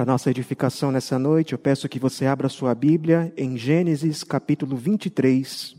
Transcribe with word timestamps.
Para 0.00 0.12
nossa 0.12 0.30
edificação 0.30 0.90
nessa 0.90 1.18
noite, 1.18 1.52
eu 1.52 1.58
peço 1.58 1.86
que 1.86 1.98
você 1.98 2.24
abra 2.24 2.48
sua 2.48 2.74
Bíblia 2.74 3.34
em 3.36 3.58
Gênesis 3.58 4.24
capítulo 4.24 4.74
23. 4.74 5.76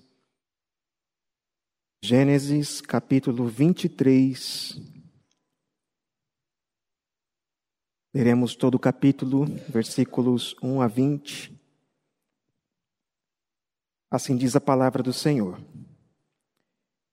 Gênesis 2.04 2.81
capítulo 2.81 3.47
23. 3.47 4.79
Leremos 8.14 8.55
todo 8.55 8.75
o 8.75 8.79
capítulo, 8.79 9.46
versículos 9.68 10.56
1 10.61 10.82
a 10.82 10.88
20. 10.88 11.60
Assim 14.11 14.38
diz 14.38 14.56
a 14.56 14.61
palavra 14.61 15.01
do 15.01 15.11
Senhor. 15.11 15.60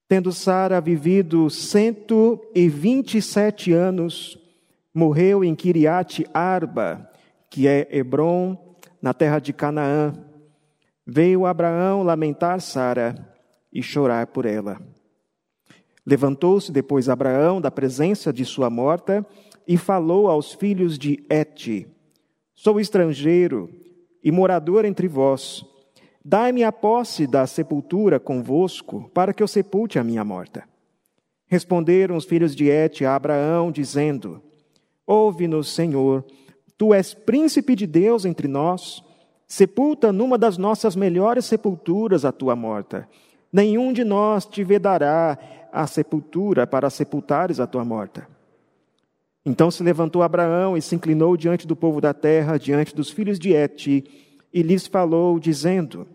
Tendo 0.07 0.31
Sara 0.31 0.79
vivido 0.79 1.49
cento 1.49 2.39
e 2.55 2.69
vinte 2.69 3.17
e 3.17 3.23
sete 3.23 3.73
anos, 3.73 4.37
morreu 4.95 5.45
em 5.45 5.55
Kiriat 5.55 6.27
Arba, 6.33 7.11
que 7.51 7.67
é 7.67 7.89
Hebron, 7.91 8.77
na 9.01 9.15
terra 9.15 9.39
de 9.39 9.53
Canaã. 9.53 10.13
Veio 11.07 11.47
Abraão 11.47 12.03
lamentar 12.03 12.61
Sara 12.61 13.15
e 13.73 13.83
chorar 13.83 14.27
por 14.29 14.45
ela. 14.45 14.81
Levantou-se 16.05 16.73
depois 16.73 17.09
Abraão 17.09 17.61
da 17.61 17.71
presença 17.71 18.33
de 18.33 18.45
sua 18.45 18.71
morta 18.71 19.27
e 19.67 19.77
falou 19.77 20.29
aos 20.29 20.53
filhos 20.55 20.99
de 20.99 21.25
Et: 21.29 21.87
Sou 22.55 22.81
estrangeiro 22.81 23.71
e 24.25 24.33
morador 24.33 24.85
entre 24.85 25.07
vós. 25.07 25.65
Dai-me 26.25 26.65
a 26.65 26.73
posse 26.73 27.27
da 27.27 27.47
sepultura 27.47 28.19
convosco, 28.19 29.11
para 29.15 29.33
que 29.33 29.43
eu 29.43 29.49
sepulte 29.49 29.99
a 29.99 30.05
minha 30.05 30.25
morta. 30.25 30.65
Responderam 31.47 32.17
os 32.17 32.25
filhos 32.25 32.55
de 32.55 32.69
Et 32.69 33.05
a 33.05 33.15
Abraão, 33.15 33.71
dizendo: 33.71 34.43
Ouve-nos, 35.09 35.71
Senhor, 35.71 36.23
tu 36.77 36.93
és 36.93 37.15
príncipe 37.15 37.75
de 37.75 37.87
Deus 37.87 38.27
entre 38.27 38.47
nós. 38.47 39.03
Sepulta 39.47 40.13
numa 40.13 40.37
das 40.37 40.59
nossas 40.59 40.95
melhores 40.95 41.47
sepulturas 41.47 42.27
a 42.27 42.31
tua 42.31 42.55
morta. 42.55 43.09
Nenhum 43.51 43.91
de 43.91 44.05
nós 44.05 44.45
te 44.45 44.63
vedará 44.63 45.39
a 45.73 45.87
sepultura 45.87 46.67
para 46.67 46.91
sepultares 46.91 47.59
a 47.59 47.67
tua 47.67 47.87
morta. 47.87 48.29
Então 49.47 49.71
se 49.71 49.83
levantou 49.83 50.23
Abraão 50.23 50.77
e 50.77 50.83
se 50.83 50.95
inclinou 50.95 51.39
diante 51.39 51.67
do 51.67 51.75
povo 51.75 52.03
da 52.03 52.13
terra, 52.13 52.59
diante 52.59 52.95
dos 52.95 53.09
filhos 53.11 53.39
de 53.39 53.55
Et, 53.55 54.05
e 54.53 54.63
lhes 54.63 54.87
falou, 54.87 55.39
dizendo: 55.39 56.07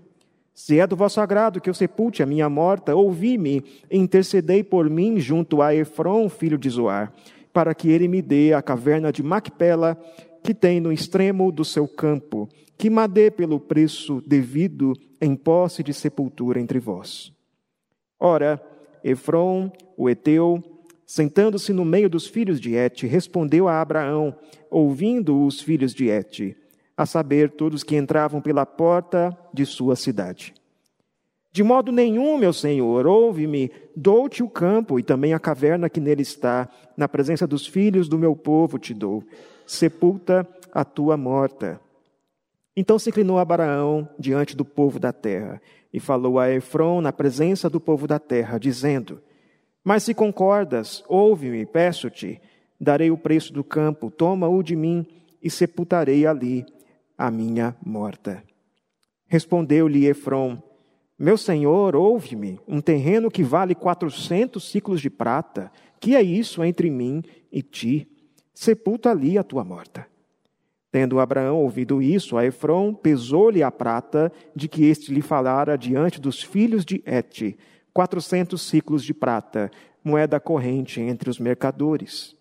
Se 0.54 0.80
é 0.80 0.86
do 0.86 0.96
vosso 0.96 1.20
agrado 1.20 1.60
que 1.60 1.70
eu 1.70 1.74
sepulte 1.74 2.22
a 2.22 2.28
minha 2.28 2.48
morta, 2.48 2.96
ouvi-me 2.96 3.64
intercedei 3.90 4.64
por 4.64 4.88
mim 4.88 5.20
junto 5.20 5.64
a 5.64 5.74
Efron, 5.74 6.30
filho 6.30 6.60
de 6.60 6.70
Zoar 6.70 7.12
para 7.54 7.76
que 7.76 7.90
ele 7.90 8.08
me 8.08 8.22
dê 8.22 8.52
a 8.54 8.62
caverna 8.62 9.12
de 9.12 9.22
Macpela, 9.22 9.96
que 10.44 10.54
tem 10.54 10.82
no 10.82 10.92
extremo 10.92 11.52
do 11.52 11.64
seu 11.64 11.88
campo, 11.88 12.50
que 12.78 12.90
me 12.90 13.08
dê 13.08 13.32
pelo 13.32 13.60
preço 13.60 14.22
devido 14.26 14.94
em 15.22 15.36
posse 15.36 15.84
de 15.84 15.94
sepultura 15.94 16.60
entre 16.60 16.80
vós. 16.80 17.32
Ora, 18.20 18.62
Efron, 19.04 19.72
o 19.96 20.10
Eteu, 20.10 20.62
sentando-se 21.06 21.72
no 21.72 21.86
meio 21.86 22.10
dos 22.10 22.26
filhos 22.26 22.60
de 22.60 22.76
Et, 22.76 23.06
respondeu 23.06 23.68
a 23.68 23.80
Abraão, 23.80 24.36
ouvindo 24.70 25.46
os 25.46 25.62
filhos 25.62 25.94
de 25.94 26.10
Et, 26.10 26.58
a 26.98 27.06
saber, 27.06 27.52
todos 27.52 27.84
que 27.84 27.96
entravam 27.96 28.42
pela 28.42 28.66
porta 28.66 29.38
de 29.54 29.66
sua 29.66 29.96
cidade. 29.96 30.54
De 31.54 31.62
modo 31.62 31.92
nenhum, 31.92 32.36
meu 32.36 32.52
senhor, 32.52 33.06
ouve-me, 33.06 33.72
dou-te 33.96 34.42
o 34.42 34.50
campo 34.50 35.00
e 35.00 35.04
também 35.04 35.36
a 35.36 35.40
caverna 35.40 35.88
que 35.88 36.00
nele 36.00 36.24
está, 36.24 36.68
na 36.98 37.08
presença 37.08 37.46
dos 37.46 37.68
filhos 37.68 38.10
do 38.10 38.18
meu 38.18 38.36
povo 38.36 38.80
te 38.80 38.92
dou. 38.92 39.24
Sepulta 39.68 40.48
a 40.74 40.84
tua 40.84 41.16
morta. 41.16 41.80
Então 42.76 42.98
se 42.98 43.12
inclinou 43.12 43.38
Abraão 43.38 44.10
diante 44.18 44.58
do 44.58 44.66
povo 44.66 45.00
da 45.00 45.14
terra 45.14 45.62
e 45.94 46.00
falou 46.00 46.40
a 46.40 46.50
Efron 46.50 47.02
na 47.02 47.14
presença 47.14 47.70
do 47.70 47.80
povo 47.80 48.08
da 48.08 48.18
terra, 48.18 48.58
dizendo: 48.58 49.22
Mas 49.84 50.02
se 50.02 50.16
concordas, 50.16 51.04
ouve-me, 51.08 51.68
peço-te, 51.68 52.42
darei 52.82 53.12
o 53.12 53.18
preço 53.18 53.54
do 53.54 53.64
campo, 53.64 54.10
toma-o 54.10 54.64
de 54.64 54.76
mim 54.76 55.06
e 55.40 55.52
sepultarei 55.52 56.26
ali 56.26 56.66
a 57.16 57.30
minha 57.30 57.76
morta. 57.86 58.44
Respondeu-lhe 59.28 60.08
Efron: 60.08 60.58
meu 61.24 61.38
senhor, 61.38 61.96
ouve-me, 61.96 62.60
um 62.68 62.82
terreno 62.82 63.32
que 63.32 63.44
vale 63.44 63.74
quatrocentos 63.74 64.70
ciclos 64.70 65.00
de 65.00 65.10
prata, 65.10 65.72
que 65.98 66.18
é 66.18 66.22
isso 66.22 66.62
entre 66.62 66.90
mim 66.90 67.24
e 67.50 67.62
ti? 67.62 68.06
Sepulta 68.54 69.10
ali 69.10 69.38
a 69.38 69.44
tua 69.44 69.64
morta. 69.64 70.06
Tendo 70.92 71.22
Abraão 71.22 71.60
ouvido 71.60 72.02
isso, 72.02 72.36
a 72.36 72.46
Efron 72.46 72.94
pesou-lhe 72.94 73.64
a 73.64 73.72
prata 73.72 74.34
de 74.54 74.68
que 74.68 74.84
este 74.84 75.14
lhe 75.14 75.22
falara 75.22 75.78
diante 75.78 76.20
dos 76.20 76.44
filhos 76.44 76.84
de 76.84 77.02
Et, 77.06 77.58
quatrocentos 77.94 78.62
ciclos 78.64 79.02
de 79.02 79.14
prata, 79.14 79.72
moeda 80.04 80.42
corrente 80.42 81.00
entre 81.00 81.30
os 81.30 81.40
mercadores. 81.40 82.36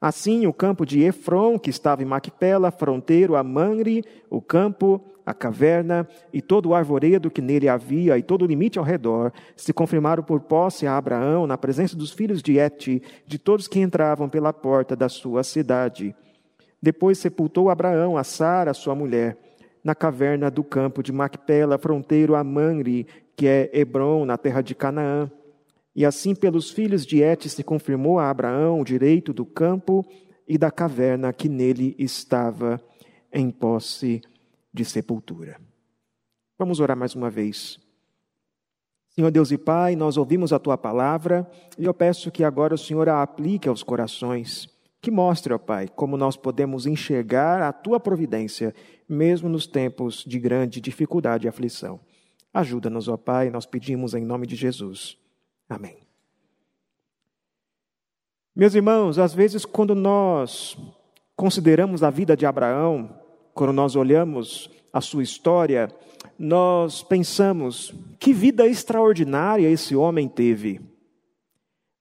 Assim, 0.00 0.46
o 0.46 0.52
campo 0.52 0.86
de 0.86 1.00
Efron, 1.00 1.58
que 1.58 1.70
estava 1.70 2.02
em 2.02 2.06
Macpela, 2.06 2.70
fronteiro 2.70 3.34
a 3.34 3.42
Manre, 3.42 4.04
o 4.30 4.40
campo, 4.40 5.04
a 5.26 5.34
caverna 5.34 6.08
e 6.32 6.40
todo 6.40 6.68
o 6.68 6.74
arvoredo 6.74 7.30
que 7.30 7.42
nele 7.42 7.68
havia 7.68 8.16
e 8.16 8.22
todo 8.22 8.42
o 8.42 8.46
limite 8.46 8.78
ao 8.78 8.84
redor, 8.84 9.32
se 9.56 9.72
confirmaram 9.72 10.22
por 10.22 10.40
posse 10.40 10.86
a 10.86 10.96
Abraão 10.96 11.46
na 11.46 11.58
presença 11.58 11.96
dos 11.96 12.12
filhos 12.12 12.42
de 12.42 12.58
Et, 12.58 13.02
de 13.26 13.38
todos 13.38 13.66
que 13.66 13.80
entravam 13.80 14.28
pela 14.28 14.52
porta 14.52 14.94
da 14.94 15.08
sua 15.08 15.42
cidade. 15.42 16.14
Depois 16.80 17.18
sepultou 17.18 17.68
Abraão 17.68 18.16
a 18.16 18.22
Sara, 18.22 18.72
sua 18.72 18.94
mulher, 18.94 19.36
na 19.82 19.96
caverna 19.96 20.48
do 20.48 20.62
campo 20.62 21.02
de 21.02 21.12
Macpela, 21.12 21.76
fronteiro 21.76 22.36
a 22.36 22.44
Manre, 22.44 23.06
que 23.36 23.48
é 23.48 23.68
Hebron, 23.72 24.24
na 24.24 24.38
terra 24.38 24.62
de 24.62 24.74
Canaã. 24.74 25.30
E 25.98 26.04
assim, 26.04 26.32
pelos 26.32 26.70
filhos 26.70 27.04
de 27.04 27.24
Et, 27.24 27.48
se 27.48 27.64
confirmou 27.64 28.20
a 28.20 28.30
Abraão 28.30 28.80
o 28.80 28.84
direito 28.84 29.32
do 29.32 29.44
campo 29.44 30.06
e 30.46 30.56
da 30.56 30.70
caverna 30.70 31.32
que 31.32 31.48
nele 31.48 31.96
estava 31.98 32.80
em 33.32 33.50
posse 33.50 34.22
de 34.72 34.84
sepultura. 34.84 35.60
Vamos 36.56 36.78
orar 36.78 36.96
mais 36.96 37.16
uma 37.16 37.28
vez. 37.28 37.80
Senhor 39.08 39.32
Deus 39.32 39.50
e 39.50 39.58
Pai, 39.58 39.96
nós 39.96 40.16
ouvimos 40.16 40.52
a 40.52 40.60
tua 40.60 40.78
palavra 40.78 41.44
e 41.76 41.84
eu 41.84 41.92
peço 41.92 42.30
que 42.30 42.44
agora 42.44 42.76
o 42.76 42.78
Senhor 42.78 43.08
a 43.08 43.20
aplique 43.20 43.68
aos 43.68 43.82
corações, 43.82 44.68
que 45.02 45.10
mostre, 45.10 45.52
ó 45.52 45.58
Pai, 45.58 45.88
como 45.88 46.16
nós 46.16 46.36
podemos 46.36 46.86
enxergar 46.86 47.60
a 47.60 47.72
tua 47.72 47.98
providência, 47.98 48.72
mesmo 49.08 49.48
nos 49.48 49.66
tempos 49.66 50.22
de 50.24 50.38
grande 50.38 50.80
dificuldade 50.80 51.48
e 51.48 51.48
aflição. 51.48 51.98
Ajuda-nos, 52.54 53.08
ó 53.08 53.16
Pai, 53.16 53.50
nós 53.50 53.66
pedimos 53.66 54.14
em 54.14 54.24
nome 54.24 54.46
de 54.46 54.54
Jesus. 54.54 55.18
Amém. 55.68 55.98
Meus 58.56 58.74
irmãos, 58.74 59.18
às 59.18 59.32
vezes, 59.34 59.64
quando 59.64 59.94
nós 59.94 60.76
consideramos 61.36 62.02
a 62.02 62.10
vida 62.10 62.36
de 62.36 62.44
Abraão, 62.44 63.20
quando 63.54 63.72
nós 63.72 63.94
olhamos 63.94 64.68
a 64.92 65.00
sua 65.00 65.22
história, 65.22 65.88
nós 66.38 67.02
pensamos: 67.02 67.94
que 68.18 68.32
vida 68.32 68.66
extraordinária 68.66 69.68
esse 69.68 69.94
homem 69.94 70.28
teve. 70.28 70.80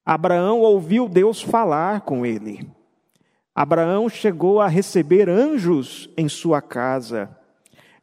Abraão 0.03 0.61
ouviu 0.61 1.07
Deus 1.07 1.41
falar 1.41 2.01
com 2.01 2.25
ele. 2.25 2.67
Abraão 3.53 4.07
chegou 4.07 4.61
a 4.61 4.67
receber 4.67 5.29
anjos 5.29 6.09
em 6.15 6.29
sua 6.29 6.61
casa. 6.61 7.36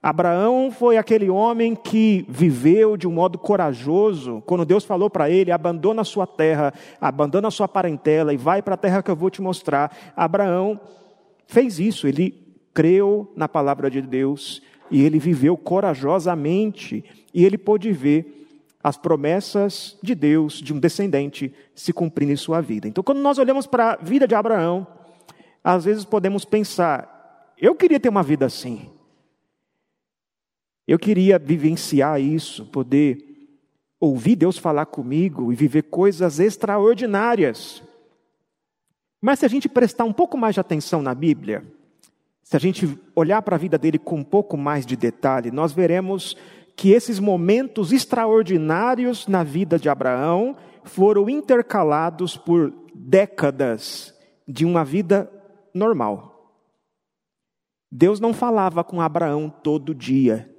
Abraão 0.05 0.71
foi 0.71 0.99
aquele 0.99 1.31
homem 1.31 1.75
que 1.75 2.27
viveu 2.29 2.95
de 2.95 3.09
um 3.09 3.11
modo 3.11 3.39
corajoso, 3.39 4.43
quando 4.45 4.67
Deus 4.67 4.85
falou 4.85 5.09
para 5.09 5.31
ele: 5.31 5.51
abandona 5.51 6.03
a 6.03 6.05
sua 6.05 6.27
terra, 6.27 6.75
abandona 7.01 7.49
a 7.49 7.51
sua 7.51 7.67
parentela 7.67 8.35
e 8.35 8.37
vai 8.37 8.61
para 8.61 8.75
a 8.75 8.77
terra 8.77 9.03
que 9.03 9.11
eu 9.11 9.17
vou 9.17 9.31
te 9.31 9.41
mostrar. 9.41 9.97
Abraão 10.15 10.79
fez 11.47 11.79
isso, 11.81 12.07
ele 12.07 12.35
creu 12.75 13.33
na 13.35 13.49
palavra 13.49 13.91
de 13.91 14.03
Deus 14.03 14.61
e 14.91 15.03
ele 15.03 15.19
viveu 15.19 15.57
corajosamente 15.57 17.03
e 17.33 17.43
ele 17.43 17.57
pôde 17.57 17.91
ver 17.91 18.47
as 18.83 18.99
promessas 18.99 19.97
de 20.03 20.15
Deus, 20.15 20.61
de 20.61 20.75
um 20.75 20.79
descendente, 20.79 21.55
se 21.75 21.95
cumprindo 21.95 22.33
em 22.33 22.37
sua 22.37 22.61
vida. 22.61 22.87
Então, 22.87 23.03
quando 23.03 23.23
nós 23.23 23.39
olhamos 23.39 23.67
para 23.67 23.93
a 23.93 23.97
vida 23.97 24.29
de 24.29 24.35
Abraão, 24.35 24.87
às 25.65 25.87
vezes 25.87 26.05
podemos 26.05 26.45
pensar: 26.45 27.55
eu 27.57 27.75
queria 27.75 27.99
ter 27.99 28.11
uma 28.11 28.23
vida 28.23 28.45
assim. 28.45 28.91
Eu 30.87 30.99
queria 30.99 31.39
vivenciar 31.39 32.21
isso, 32.21 32.67
poder 32.67 33.35
ouvir 33.99 34.37
Deus 34.37 34.59
falar 34.59 34.87
comigo 34.87 35.53
e 35.53 35.57
viver 35.57 35.85
coisas 35.85 36.39
extraordinárias. 36.39 37.83
Mas 39.21 39.39
se 39.39 39.47
a 39.47 39.49
gente 39.49 39.69
prestar 39.69 40.05
um 40.05 40.13
pouco 40.13 40.37
mais 40.37 40.55
de 40.55 40.61
atenção 40.61 41.01
na 41.01 41.15
Bíblia, 41.15 41.65
se 42.43 42.55
a 42.55 42.61
gente 42.61 42.99
olhar 43.17 43.41
para 43.41 43.57
a 43.57 43.59
vida 43.59 43.79
dele 43.79 43.99
com 43.99 44.17
um 44.17 44.25
pouco 44.25 44.57
mais 44.57 44.85
de 44.85 44.97
detalhe, 44.97 45.51
nós 45.51 45.73
veremos 45.73 46.37
que 46.77 46.91
esses 46.91 47.19
momentos 47.19 47.91
extraordinários 47.91 49.27
na 49.27 49.43
vida 49.43 49.79
de 49.79 49.89
Abraão 49.89 50.55
foram 50.83 51.31
intercalados 51.31 52.37
por 52.37 52.73
décadas 52.95 54.15
de 54.47 54.67
uma 54.67 54.85
vida 54.85 55.31
normal. 55.73 56.35
Deus 57.91 58.21
não 58.21 58.35
falava 58.35 58.85
com 58.85 59.01
Abraão 59.01 59.49
todo 59.49 59.95
dia. 59.95 60.54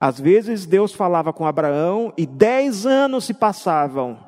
Às 0.00 0.18
vezes 0.18 0.64
Deus 0.64 0.94
falava 0.94 1.30
com 1.30 1.44
Abraão 1.44 2.12
e 2.16 2.24
dez 2.24 2.86
anos 2.86 3.26
se 3.26 3.34
passavam. 3.34 4.18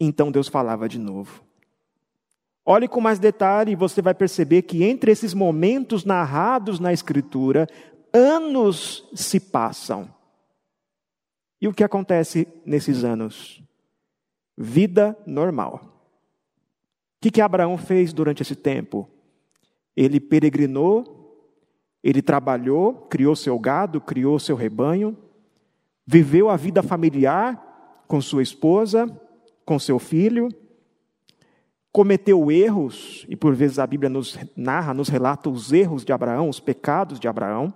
Então 0.00 0.32
Deus 0.32 0.48
falava 0.48 0.88
de 0.88 0.98
novo. 0.98 1.44
Olhe 2.64 2.88
com 2.88 3.00
mais 3.00 3.18
detalhe 3.18 3.72
e 3.72 3.76
você 3.76 4.00
vai 4.00 4.14
perceber 4.14 4.62
que 4.62 4.82
entre 4.82 5.12
esses 5.12 5.34
momentos 5.34 6.06
narrados 6.06 6.80
na 6.80 6.90
Escritura, 6.92 7.66
anos 8.14 9.06
se 9.14 9.38
passam. 9.38 10.08
E 11.60 11.68
o 11.68 11.74
que 11.74 11.84
acontece 11.84 12.48
nesses 12.64 13.04
anos? 13.04 13.62
Vida 14.56 15.16
normal. 15.26 15.80
O 17.18 17.22
que, 17.22 17.30
que 17.30 17.40
Abraão 17.42 17.76
fez 17.76 18.14
durante 18.14 18.40
esse 18.40 18.56
tempo? 18.56 19.06
Ele 19.94 20.18
peregrinou, 20.18 21.19
ele 22.02 22.22
trabalhou, 22.22 22.94
criou 23.08 23.36
seu 23.36 23.58
gado, 23.58 24.00
criou 24.00 24.38
seu 24.38 24.56
rebanho, 24.56 25.16
viveu 26.06 26.48
a 26.48 26.56
vida 26.56 26.82
familiar 26.82 28.04
com 28.08 28.20
sua 28.20 28.42
esposa, 28.42 29.06
com 29.64 29.78
seu 29.78 29.98
filho, 29.98 30.48
cometeu 31.92 32.50
erros, 32.50 33.26
e 33.28 33.36
por 33.36 33.54
vezes 33.54 33.78
a 33.78 33.86
Bíblia 33.86 34.08
nos 34.08 34.38
narra, 34.56 34.94
nos 34.94 35.08
relata 35.08 35.50
os 35.50 35.72
erros 35.72 36.04
de 36.04 36.12
Abraão, 36.12 36.48
os 36.48 36.58
pecados 36.58 37.20
de 37.20 37.28
Abraão. 37.28 37.72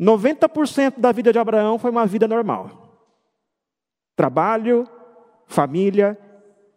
90% 0.00 0.98
da 0.98 1.12
vida 1.12 1.32
de 1.32 1.38
Abraão 1.38 1.78
foi 1.78 1.90
uma 1.90 2.06
vida 2.06 2.26
normal. 2.26 3.06
Trabalho, 4.16 4.88
família, 5.46 6.18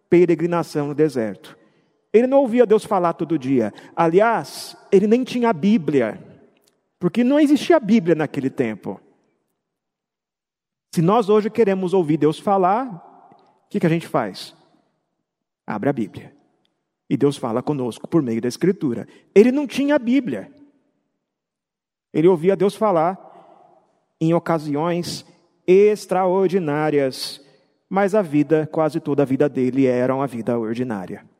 peregrinação 0.09 0.87
no 0.87 0.95
deserto. 0.95 1.57
Ele 2.15 2.27
não 2.27 2.39
ouvia 2.39 2.65
Deus 2.65 2.85
falar 2.85 3.11
todo 3.11 3.37
dia. 3.37 3.73
Aliás, 3.93 4.77
ele 4.89 5.05
nem 5.05 5.25
tinha 5.25 5.49
a 5.49 5.53
Bíblia, 5.53 6.17
porque 6.97 7.25
não 7.25 7.37
existia 7.37 7.77
Bíblia 7.77 8.15
naquele 8.15 8.49
tempo. 8.49 9.01
Se 10.93 11.01
nós 11.01 11.27
hoje 11.27 11.49
queremos 11.49 11.93
ouvir 11.93 12.15
Deus 12.15 12.39
falar, 12.39 12.87
o 13.65 13.69
que, 13.69 13.81
que 13.81 13.85
a 13.85 13.89
gente 13.89 14.07
faz? 14.07 14.55
Abre 15.67 15.89
a 15.89 15.93
Bíblia. 15.93 16.33
E 17.09 17.17
Deus 17.17 17.35
fala 17.35 17.61
conosco 17.61 18.07
por 18.07 18.21
meio 18.21 18.39
da 18.39 18.47
Escritura. 18.47 19.05
Ele 19.35 19.51
não 19.51 19.67
tinha 19.67 19.95
a 19.95 19.99
Bíblia. 19.99 20.49
Ele 22.13 22.29
ouvia 22.29 22.55
Deus 22.55 22.75
falar 22.75 23.19
em 24.21 24.33
ocasiões 24.33 25.25
extraordinárias, 25.67 27.45
mas 27.89 28.15
a 28.15 28.21
vida, 28.21 28.69
quase 28.71 29.01
toda 29.01 29.23
a 29.23 29.25
vida 29.25 29.49
dele 29.49 29.85
era 29.85 30.15
uma 30.15 30.27
vida 30.27 30.57
ordinária. 30.57 31.34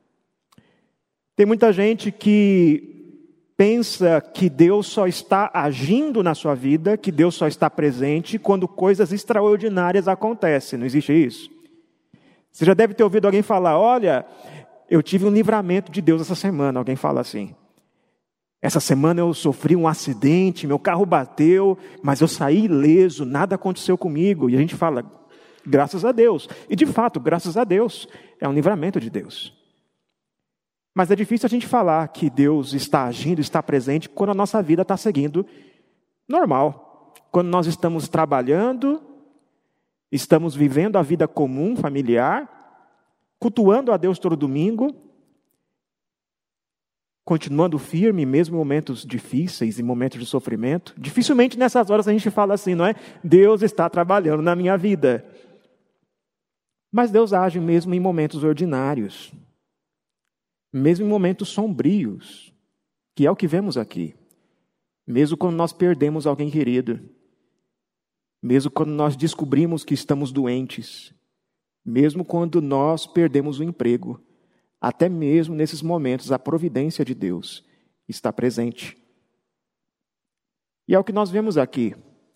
Tem 1.36 1.46
muita 1.46 1.74
gente 1.74 2.12
que 2.12 2.96
pensa 3.58 4.22
que 4.22 4.50
Deus 4.50 4.88
só 4.88 5.08
está 5.08 5.50
agindo 5.54 6.24
na 6.24 6.34
sua 6.34 6.56
vida, 6.56 6.98
que 6.98 7.12
Deus 7.12 7.36
só 7.36 7.48
está 7.48 7.70
presente 7.70 8.40
quando 8.40 8.68
coisas 8.68 9.12
extraordinárias 9.12 10.08
acontecem. 10.08 10.80
Não 10.80 10.86
existe 10.86 11.12
isso? 11.12 11.50
Você 12.52 12.64
já 12.64 12.74
deve 12.74 12.94
ter 12.94 13.04
ouvido 13.04 13.26
alguém 13.26 13.42
falar: 13.42 13.78
Olha, 13.78 14.26
eu 14.90 15.04
tive 15.04 15.26
um 15.26 15.32
livramento 15.32 15.92
de 15.92 16.02
Deus 16.02 16.22
essa 16.22 16.36
semana. 16.36 16.80
Alguém 16.80 16.96
fala 16.96 17.22
assim. 17.22 17.54
Essa 18.62 18.80
semana 18.80 19.20
eu 19.20 19.34
sofri 19.34 19.76
um 19.76 19.88
acidente, 19.88 20.66
meu 20.66 20.80
carro 20.80 21.06
bateu, 21.06 21.78
mas 22.02 22.20
eu 22.20 22.28
saí 22.28 22.66
ileso, 22.66 23.24
nada 23.24 23.56
aconteceu 23.56 23.96
comigo. 23.96 24.50
E 24.50 24.56
a 24.56 24.60
gente 24.60 24.74
fala, 24.74 25.06
graças 25.64 26.04
a 26.04 26.12
Deus. 26.12 26.50
E 26.68 26.76
de 26.76 26.86
fato, 26.86 27.20
graças 27.20 27.58
a 27.58 27.64
Deus, 27.64 28.08
é 28.40 28.48
um 28.48 28.54
livramento 28.54 29.00
de 29.00 29.10
Deus. 29.10 29.54
Mas 30.96 31.12
é 31.12 31.16
difícil 31.16 31.46
a 31.46 31.50
gente 31.50 31.68
falar 31.68 32.08
que 32.08 32.30
Deus 32.30 32.74
está 32.74 33.04
agindo, 33.06 33.42
está 33.42 33.62
presente, 33.62 34.10
quando 34.10 34.30
a 34.32 34.36
nossa 34.36 34.64
vida 34.64 34.82
está 34.82 34.96
seguindo 34.96 35.46
normal. 36.28 37.14
Quando 37.30 37.50
nós 37.50 37.68
estamos 37.68 38.08
trabalhando, 38.08 39.02
Estamos 40.16 40.56
vivendo 40.56 40.98
a 40.98 41.02
vida 41.02 41.28
comum, 41.28 41.76
familiar, 41.76 42.50
cultuando 43.38 43.92
a 43.92 43.98
Deus 43.98 44.18
todo 44.18 44.36
domingo, 44.38 44.96
continuando 47.26 47.78
firme 47.78 48.26
mesmo 48.26 48.56
em 48.56 48.58
momentos 48.58 49.06
difíceis, 49.06 49.78
em 49.78 49.84
momentos 49.84 50.18
de 50.18 50.26
sofrimento. 50.26 50.94
Dificilmente 50.98 51.58
nessas 51.58 51.90
horas 51.90 52.08
a 52.08 52.14
gente 52.14 52.30
fala 52.30 52.54
assim, 52.54 52.76
não 52.76 52.86
é? 52.86 52.96
Deus 53.22 53.62
está 53.62 53.90
trabalhando 53.90 54.42
na 54.42 54.56
minha 54.56 54.78
vida. 54.78 55.26
Mas 56.90 57.12
Deus 57.12 57.34
age 57.34 57.60
mesmo 57.60 57.94
em 57.94 58.00
momentos 58.00 58.42
ordinários, 58.42 59.34
mesmo 60.78 61.06
em 61.06 61.10
momentos 61.10 61.48
sombrios, 61.50 62.54
que 63.16 63.26
é 63.26 63.32
o 63.32 63.36
que 63.36 63.48
vemos 63.48 63.78
aqui. 63.78 64.14
Mesmo 65.08 65.38
quando 65.38 65.56
nós 65.56 65.72
perdemos 65.72 66.28
alguém 66.28 66.50
querido, 66.50 67.00
mesmo 68.44 68.70
quando 68.70 68.90
nós 68.90 69.16
descobrimos 69.16 69.86
que 69.86 69.94
estamos 69.94 70.34
doentes, 70.34 71.14
mesmo 71.86 72.26
quando 72.26 72.62
nós 72.62 73.08
perdemos 73.08 73.60
o 73.60 73.64
emprego, 73.64 74.22
até 74.82 75.08
mesmo 75.08 75.56
nesses 75.56 75.82
momentos 75.82 76.32
a 76.32 76.38
providência 76.38 77.06
de 77.06 77.16
Deus 77.16 77.64
está 78.06 78.34
presente. 78.34 78.98
E 80.88 80.94
é 80.94 81.00
o 81.00 81.04
que 81.04 81.14
nós 81.14 81.30
vemos 81.30 81.58
aqui. 81.58 81.96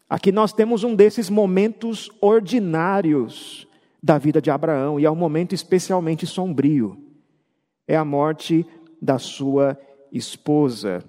Aqui 0.10 0.32
nós 0.32 0.54
temos 0.54 0.86
um 0.86 0.96
desses 0.96 1.30
momentos 1.30 2.10
ordinários 2.22 3.68
da 4.02 4.18
vida 4.18 4.42
de 4.42 4.50
Abraão, 4.50 4.98
e 4.98 5.06
é 5.06 5.12
um 5.12 5.16
momento 5.16 5.54
especialmente 5.54 6.26
sombrio. 6.26 7.09
É 7.90 7.98
a 7.98 8.06
morte 8.06 8.64
da 9.02 9.18
sua 9.18 9.76
esposa. 10.12 11.04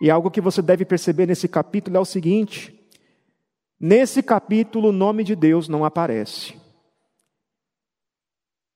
E 0.00 0.10
algo 0.10 0.30
que 0.30 0.40
você 0.40 0.62
deve 0.62 0.86
perceber 0.86 1.26
nesse 1.26 1.46
capítulo 1.46 1.98
é 1.98 2.00
o 2.00 2.04
seguinte: 2.06 2.82
Nesse 3.78 4.22
capítulo, 4.22 4.88
o 4.88 4.92
nome 4.92 5.22
de 5.22 5.36
Deus 5.36 5.68
não 5.68 5.84
aparece. 5.84 6.54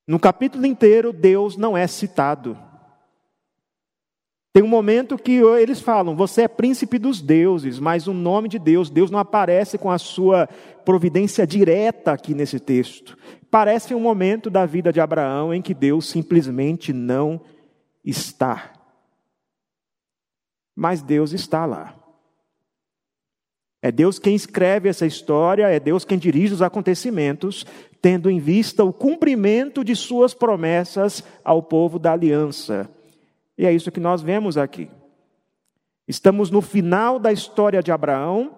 No 0.07 0.21
capítulo 0.21 0.67
inteiro, 0.67 1.11
Deus 1.11 1.57
não 1.57 1.75
é 1.75 1.87
citado. 1.87 2.55
Tem 4.56 4.62
um 4.62 4.69
momento 4.69 5.19
que 5.19 5.32
eles 5.32 5.81
falam, 5.81 6.17
você 6.17 6.44
é 6.44 6.49
príncipe 6.49 6.99
dos 6.99 7.20
deuses, 7.20 7.79
mas 7.79 8.06
o 8.08 8.14
nome 8.14 8.49
de 8.49 8.58
Deus, 8.58 8.88
Deus 8.88 9.11
não 9.11 9.19
aparece 9.19 9.76
com 9.76 9.91
a 9.91 9.99
sua 9.99 10.49
providência 10.82 11.47
direta 11.47 12.12
aqui 12.12 12.32
nesse 12.32 12.58
texto. 12.58 13.19
Parece 13.50 13.94
um 13.94 14.00
momento 14.00 14.49
da 14.49 14.64
vida 14.64 14.90
de 14.90 14.99
Abraão 14.99 15.52
em 15.52 15.61
que 15.61 15.75
Deus 15.75 16.09
simplesmente 16.09 16.90
não 16.90 17.38
está. 18.02 18.73
Mas 20.75 21.02
Deus 21.02 21.35
está 21.35 21.66
lá. 21.66 21.95
É 23.83 23.92
Deus 23.92 24.19
quem 24.19 24.35
escreve 24.35 24.88
essa 24.88 25.04
história, 25.04 25.69
é 25.69 25.78
Deus 25.78 26.02
quem 26.02 26.16
dirige 26.16 26.54
os 26.54 26.62
acontecimentos, 26.62 27.66
tendo 28.00 28.31
em 28.31 28.38
vista 28.38 28.83
o 28.83 28.90
cumprimento 28.90 29.85
de 29.85 29.95
suas 29.95 30.33
promessas 30.33 31.23
ao 31.45 31.62
povo 31.62 31.99
da 31.99 32.14
aliança. 32.14 32.96
E 33.57 33.65
é 33.65 33.73
isso 33.73 33.91
que 33.91 34.01
nós 34.01 34.23
vemos 34.23 34.59
aqui. 34.59 34.91
Estamos 36.07 36.51
no 36.51 36.61
final 36.61 37.19
da 37.19 37.33
história 37.33 37.83
de 37.83 37.91
Abraão, 37.91 38.57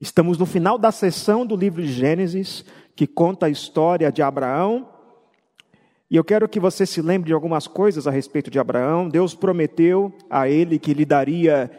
estamos 0.00 0.38
no 0.38 0.46
final 0.46 0.78
da 0.78 0.90
sessão 0.90 1.44
do 1.44 1.54
livro 1.54 1.82
de 1.82 1.92
Gênesis, 1.92 2.64
que 2.96 3.06
conta 3.06 3.46
a 3.46 3.50
história 3.50 4.10
de 4.10 4.22
Abraão. 4.22 4.88
E 6.10 6.16
eu 6.16 6.24
quero 6.24 6.48
que 6.48 6.60
você 6.60 6.86
se 6.86 7.00
lembre 7.02 7.28
de 7.28 7.34
algumas 7.34 7.66
coisas 7.66 8.06
a 8.06 8.10
respeito 8.10 8.50
de 8.50 8.58
Abraão. 8.58 9.08
Deus 9.08 9.34
prometeu 9.34 10.12
a 10.30 10.48
ele 10.48 10.78
que 10.78 10.94
lhe 10.94 11.04
daria 11.04 11.70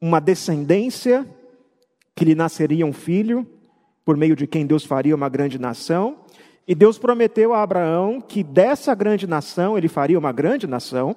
uma 0.00 0.20
descendência, 0.20 1.26
que 2.14 2.24
lhe 2.24 2.34
nasceria 2.34 2.86
um 2.86 2.92
filho, 2.92 3.46
por 4.04 4.16
meio 4.16 4.36
de 4.36 4.46
quem 4.46 4.66
Deus 4.66 4.84
faria 4.84 5.14
uma 5.14 5.28
grande 5.28 5.58
nação. 5.58 6.23
E 6.66 6.74
Deus 6.74 6.98
prometeu 6.98 7.52
a 7.52 7.62
Abraão 7.62 8.20
que 8.20 8.42
dessa 8.42 8.94
grande 8.94 9.26
nação 9.26 9.76
ele 9.76 9.88
faria 9.88 10.18
uma 10.18 10.32
grande 10.32 10.66
nação 10.66 11.14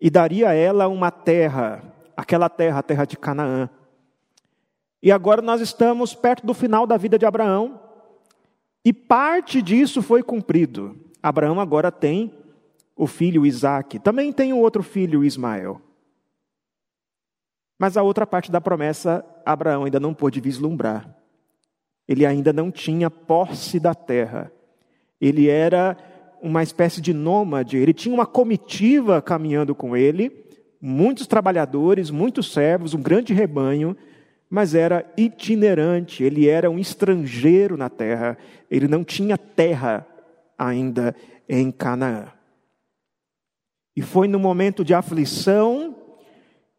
e 0.00 0.10
daria 0.10 0.48
a 0.50 0.54
ela 0.54 0.88
uma 0.88 1.10
terra, 1.10 1.82
aquela 2.16 2.48
terra, 2.48 2.80
a 2.80 2.82
terra 2.82 3.04
de 3.04 3.16
Canaã. 3.16 3.70
E 5.00 5.12
agora 5.12 5.40
nós 5.40 5.60
estamos 5.60 6.14
perto 6.14 6.44
do 6.44 6.54
final 6.54 6.86
da 6.86 6.96
vida 6.96 7.18
de 7.18 7.24
Abraão 7.24 7.80
e 8.84 8.92
parte 8.92 9.62
disso 9.62 10.02
foi 10.02 10.22
cumprido. 10.22 10.96
Abraão 11.22 11.60
agora 11.60 11.92
tem 11.92 12.34
o 12.96 13.06
filho 13.06 13.46
Isaac, 13.46 14.00
também 14.00 14.32
tem 14.32 14.52
o 14.52 14.58
outro 14.58 14.82
filho 14.82 15.24
Ismael. 15.24 15.80
Mas 17.78 17.96
a 17.96 18.02
outra 18.02 18.26
parte 18.26 18.50
da 18.50 18.60
promessa, 18.60 19.24
Abraão 19.46 19.84
ainda 19.84 19.98
não 19.98 20.14
pôde 20.14 20.40
vislumbrar. 20.40 21.21
Ele 22.08 22.26
ainda 22.26 22.52
não 22.52 22.70
tinha 22.70 23.10
posse 23.10 23.78
da 23.78 23.94
terra. 23.94 24.50
Ele 25.20 25.48
era 25.48 25.96
uma 26.42 26.62
espécie 26.62 27.00
de 27.00 27.12
nômade, 27.12 27.76
ele 27.76 27.94
tinha 27.94 28.12
uma 28.12 28.26
comitiva 28.26 29.22
caminhando 29.22 29.74
com 29.74 29.96
ele, 29.96 30.44
muitos 30.80 31.26
trabalhadores, 31.28 32.10
muitos 32.10 32.52
servos, 32.52 32.94
um 32.94 33.00
grande 33.00 33.32
rebanho, 33.32 33.96
mas 34.50 34.74
era 34.74 35.10
itinerante, 35.16 36.24
ele 36.24 36.48
era 36.48 36.68
um 36.68 36.78
estrangeiro 36.78 37.76
na 37.76 37.88
terra, 37.88 38.36
ele 38.68 38.88
não 38.88 39.04
tinha 39.04 39.38
terra 39.38 40.04
ainda 40.58 41.14
em 41.48 41.70
Canaã. 41.70 42.26
E 43.94 44.02
foi 44.02 44.26
no 44.26 44.38
momento 44.38 44.84
de 44.84 44.92
aflição, 44.92 45.96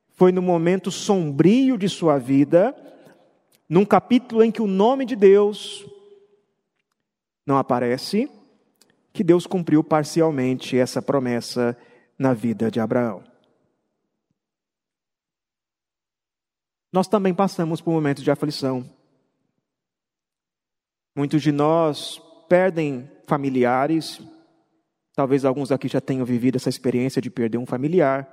foi 0.10 0.32
no 0.32 0.42
momento 0.42 0.92
sombrio 0.92 1.78
de 1.78 1.88
sua 1.88 2.18
vida, 2.18 2.76
num 3.74 3.84
capítulo 3.84 4.44
em 4.44 4.52
que 4.52 4.62
o 4.62 4.68
nome 4.68 5.04
de 5.04 5.16
Deus 5.16 5.84
não 7.44 7.58
aparece, 7.58 8.30
que 9.12 9.24
Deus 9.24 9.48
cumpriu 9.48 9.84
parcialmente 9.84 10.78
essa 10.78 11.02
promessa 11.02 11.76
na 12.16 12.34
vida 12.36 12.70
de 12.70 12.80
Abraão. 12.80 13.24
Nós 16.92 17.08
também 17.08 17.34
passamos 17.34 17.82
por 17.82 17.90
momentos 17.90 18.24
de 18.24 18.30
aflição. 18.30 18.88
Muitos 21.16 21.42
de 21.42 21.52
nós 21.52 22.22
perdem 22.48 23.10
familiares, 23.26 24.22
talvez 25.16 25.44
alguns 25.46 25.72
aqui 25.72 25.88
já 25.88 26.00
tenham 26.00 26.28
vivido 26.28 26.58
essa 26.58 26.70
experiência 26.70 27.20
de 27.20 27.32
perder 27.32 27.58
um 27.58 27.66
familiar, 27.66 28.30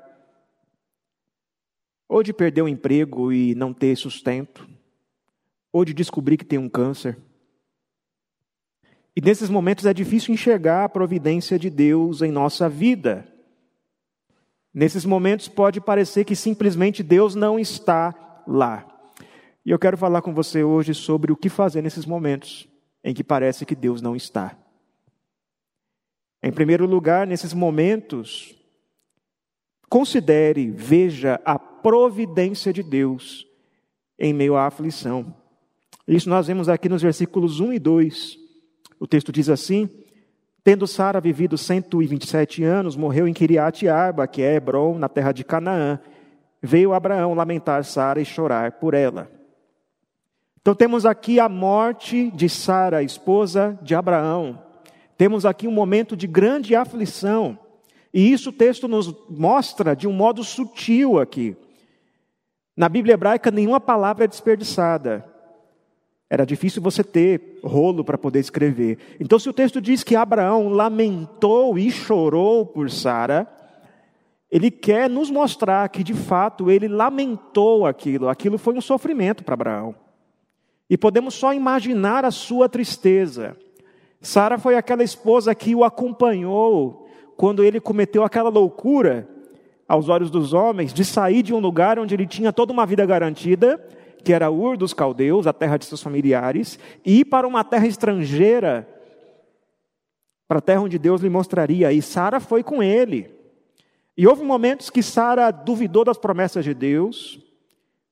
ou 2.07 2.23
de 2.23 2.35
perder 2.35 2.61
um 2.61 2.69
emprego 2.69 3.33
e 3.33 3.55
não 3.55 3.73
ter 3.73 3.97
sustento, 3.97 4.69
ou 5.73 5.85
de 5.85 5.95
descobrir 5.95 6.37
que 6.37 6.45
tem 6.45 6.59
um 6.59 6.69
câncer. 6.69 7.19
E 9.15 9.21
nesses 9.21 9.50
momentos 9.50 9.87
é 9.87 9.93
difícil 9.93 10.33
enxergar 10.33 10.85
a 10.85 10.89
providência 10.89 11.59
de 11.59 11.69
Deus 11.69 12.23
em 12.23 12.31
nossa 12.31 12.69
vida. 12.69 13.27
Nesses 14.73 15.05
momentos 15.05 15.49
pode 15.49 15.81
parecer 15.81 16.25
que 16.25 16.37
simplesmente 16.37 17.03
Deus 17.03 17.35
não 17.35 17.59
está 17.59 18.43
lá. 18.47 18.87
E 19.65 19.71
eu 19.71 19.79
quero 19.79 19.97
falar 19.97 20.23
com 20.23 20.33
você 20.33 20.62
hoje 20.62 20.95
sobre 20.95 21.33
o 21.33 21.37
que 21.37 21.49
fazer 21.49 21.83
nesses 21.83 22.07
momentos 22.07 22.69
em 23.03 23.12
que 23.12 23.25
parece 23.25 23.67
que 23.67 23.75
Deus 23.75 24.00
não 24.00 24.15
está. 24.15 24.57
Em 26.43 26.53
primeiro 26.53 26.87
lugar, 26.87 27.27
nesses 27.27 27.53
momentos, 27.53 28.55
considere, 29.89 30.71
veja 30.71 31.41
a 31.45 31.59
providência 31.59 32.73
de 32.73 32.83
Deus 32.83 33.47
em 34.19 34.33
meio 34.33 34.57
à 34.57 34.67
aflição. 34.67 35.35
Isso 36.11 36.29
nós 36.29 36.49
vemos 36.49 36.69
aqui 36.69 36.88
nos 36.88 37.02
versículos 37.02 37.61
1 37.61 37.75
e 37.75 37.79
2. 37.79 38.37
O 38.99 39.07
texto 39.07 39.31
diz 39.31 39.49
assim: 39.49 39.88
Tendo 40.64 40.85
Sara 40.85 41.21
vivido 41.21 41.57
127 41.57 42.64
anos, 42.64 42.97
morreu 42.97 43.29
em 43.29 43.33
Kiriat 43.33 43.87
Arba, 43.87 44.26
que 44.26 44.43
é 44.43 44.57
Hebron, 44.57 44.99
na 44.99 45.09
terra 45.09 45.31
de 45.31 45.45
Canaã. 45.45 46.00
Veio 46.61 46.93
Abraão 46.93 47.33
lamentar 47.33 47.85
Sara 47.85 48.21
e 48.21 48.25
chorar 48.25 48.73
por 48.73 48.93
ela. 48.93 49.31
Então 50.61 50.75
temos 50.75 51.07
aqui 51.07 51.38
a 51.38 51.49
morte 51.49 52.29
de 52.33 52.49
Sara, 52.49 53.05
esposa 53.05 53.79
de 53.81 53.95
Abraão. 53.95 54.61
Temos 55.17 55.47
aqui 55.47 55.69
um 55.69 55.73
momento 55.73 56.17
de 56.17 56.26
grande 56.26 56.75
aflição. 56.75 57.57
E 58.12 58.33
isso 58.33 58.50
o 58.50 58.52
texto 58.52 58.88
nos 58.88 59.14
mostra 59.31 59.95
de 59.95 60.09
um 60.09 60.12
modo 60.12 60.43
sutil 60.43 61.21
aqui. 61.21 61.57
Na 62.76 62.88
Bíblia 62.88 63.14
hebraica, 63.14 63.52
nenhuma 63.52 63.79
palavra 63.79 64.25
é 64.25 64.29
desperdiçada. 64.29 65.30
Era 66.31 66.47
difícil 66.47 66.81
você 66.81 67.03
ter 67.03 67.59
rolo 67.65 68.05
para 68.05 68.17
poder 68.17 68.39
escrever. 68.39 68.99
Então, 69.19 69.37
se 69.37 69.51
o 69.51 69.53
texto 69.53 69.81
diz 69.81 70.05
que 70.05 70.15
Abraão 70.15 70.69
lamentou 70.69 71.77
e 71.77 71.91
chorou 71.91 72.65
por 72.65 72.89
Sara, 72.89 73.49
ele 74.49 74.71
quer 74.71 75.11
nos 75.11 75.29
mostrar 75.29 75.89
que, 75.89 76.05
de 76.05 76.15
fato, 76.15 76.71
ele 76.71 76.87
lamentou 76.87 77.85
aquilo. 77.85 78.29
Aquilo 78.29 78.59
foi 78.59 78.75
um 78.75 78.81
sofrimento 78.81 79.43
para 79.43 79.55
Abraão. 79.55 79.93
E 80.89 80.97
podemos 80.97 81.35
só 81.35 81.53
imaginar 81.53 82.25
a 82.25 82.31
sua 82.31 82.69
tristeza. 82.69 83.57
Sara 84.21 84.57
foi 84.57 84.77
aquela 84.77 85.03
esposa 85.03 85.53
que 85.53 85.75
o 85.75 85.83
acompanhou 85.83 87.09
quando 87.37 87.65
ele 87.65 87.81
cometeu 87.81 88.23
aquela 88.23 88.51
loucura, 88.51 89.29
aos 89.89 90.09
olhos 90.09 90.31
dos 90.31 90.53
homens, 90.53 90.93
de 90.93 91.05
sair 91.05 91.43
de 91.43 91.53
um 91.53 91.59
lugar 91.59 91.99
onde 91.99 92.15
ele 92.15 92.27
tinha 92.27 92.53
toda 92.53 92.73
uma 92.73 92.87
vida 92.87 93.05
garantida 93.05 93.85
que 94.23 94.33
era 94.33 94.50
Ur 94.50 94.77
dos 94.77 94.93
caldeus, 94.93 95.47
a 95.47 95.53
terra 95.53 95.77
de 95.77 95.85
seus 95.85 96.03
familiares, 96.03 96.79
e 97.05 97.21
ir 97.21 97.25
para 97.25 97.47
uma 97.47 97.65
terra 97.65 97.87
estrangeira, 97.87 98.89
para 100.47 100.59
a 100.59 100.62
terra 100.62 100.81
onde 100.81 100.99
Deus 100.99 101.21
lhe 101.21 101.31
mostraria. 101.31 101.93
E 101.93 102.03
Sara 102.03 102.41
foi 102.41 102.62
com 102.62 102.83
ele. 102.83 103.33
E 104.17 104.27
houve 104.27 104.43
momentos 104.43 104.91
que 104.91 105.03
Sara 105.03 105.50
duvidou 105.50 106.05
das 106.05 106.19
promessas 106.19 106.65
de 106.65 106.75
Deus, 106.75 107.41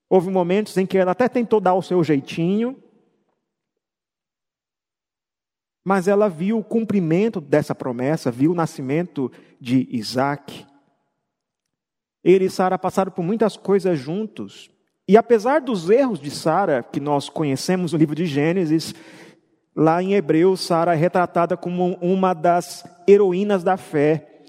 houve 0.09 0.29
momentos 0.31 0.75
em 0.77 0.85
que 0.85 0.97
ela 0.97 1.11
até 1.11 1.27
tentou 1.27 1.59
dar 1.59 1.75
o 1.75 1.81
seu 1.81 2.03
jeitinho, 2.03 2.75
mas 5.83 6.07
ela 6.07 6.29
viu 6.29 6.59
o 6.59 6.63
cumprimento 6.63 7.39
dessa 7.39 7.73
promessa, 7.73 8.31
viu 8.31 8.51
o 8.51 8.55
nascimento 8.55 9.31
de 9.59 9.87
Isaac. 9.91 10.65
Ele 12.23 12.45
e 12.45 12.49
Sara 12.49 12.77
passaram 12.77 13.11
por 13.11 13.23
muitas 13.23 13.55
coisas 13.55 13.97
juntos. 13.97 14.69
E 15.09 15.17
apesar 15.17 15.59
dos 15.59 15.89
erros 15.89 16.19
de 16.19 16.29
Sara, 16.29 16.83
que 16.83 16.99
nós 16.99 17.29
conhecemos 17.29 17.93
no 17.93 17.97
livro 17.97 18.13
de 18.13 18.27
Gênesis, 18.27 18.93
lá 19.75 20.03
em 20.03 20.13
Hebreus, 20.13 20.61
Sara 20.61 20.93
é 20.93 20.95
retratada 20.95 21.57
como 21.57 21.97
uma 21.99 22.35
das 22.35 22.87
heroínas 23.07 23.63
da 23.63 23.75
fé, 23.75 24.43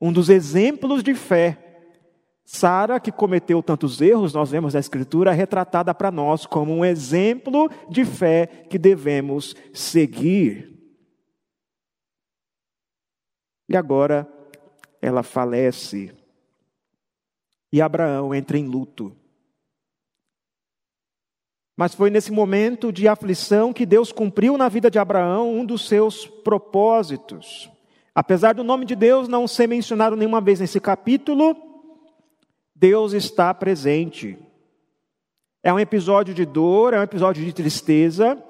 um 0.00 0.12
dos 0.12 0.28
exemplos 0.28 1.02
de 1.02 1.16
fé. 1.16 1.58
Sara, 2.44 3.00
que 3.00 3.10
cometeu 3.10 3.60
tantos 3.60 4.00
erros, 4.00 4.32
nós 4.32 4.52
vemos 4.52 4.74
na 4.74 4.78
Escritura, 4.78 5.32
é 5.32 5.34
retratada 5.34 5.92
para 5.92 6.12
nós 6.12 6.46
como 6.46 6.72
um 6.72 6.84
exemplo 6.84 7.68
de 7.90 8.04
fé 8.04 8.46
que 8.46 8.78
devemos 8.78 9.56
seguir. 9.72 10.78
E 13.68 13.76
agora 13.76 14.28
ela 15.02 15.24
falece. 15.24 16.14
E 17.72 17.82
Abraão 17.82 18.32
entra 18.32 18.56
em 18.56 18.64
luto. 18.64 19.12
Mas 21.76 21.94
foi 21.94 22.08
nesse 22.08 22.30
momento 22.30 22.92
de 22.92 23.08
aflição 23.08 23.72
que 23.72 23.84
Deus 23.84 24.12
cumpriu 24.12 24.56
na 24.56 24.68
vida 24.68 24.90
de 24.90 24.98
Abraão 24.98 25.52
um 25.52 25.64
dos 25.64 25.88
seus 25.88 26.26
propósitos. 26.26 27.70
Apesar 28.14 28.54
do 28.54 28.62
nome 28.62 28.84
de 28.84 28.94
Deus 28.94 29.26
não 29.26 29.48
ser 29.48 29.66
mencionado 29.66 30.14
nenhuma 30.14 30.40
vez 30.40 30.60
nesse 30.60 30.78
capítulo, 30.78 31.56
Deus 32.74 33.12
está 33.12 33.52
presente. 33.52 34.38
É 35.64 35.72
um 35.72 35.80
episódio 35.80 36.32
de 36.32 36.44
dor, 36.44 36.94
é 36.94 37.00
um 37.00 37.02
episódio 37.02 37.44
de 37.44 37.52
tristeza, 37.52 38.40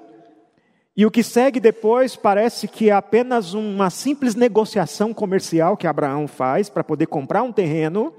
e 0.95 1.05
o 1.05 1.11
que 1.11 1.23
segue 1.23 1.59
depois 1.59 2.15
parece 2.15 2.67
que 2.67 2.89
é 2.89 2.93
apenas 2.93 3.53
uma 3.53 3.89
simples 3.89 4.35
negociação 4.35 5.13
comercial 5.13 5.75
que 5.75 5.87
Abraão 5.87 6.27
faz 6.27 6.69
para 6.69 6.83
poder 6.83 7.07
comprar 7.07 7.43
um 7.43 7.51
terreno. 7.51 8.13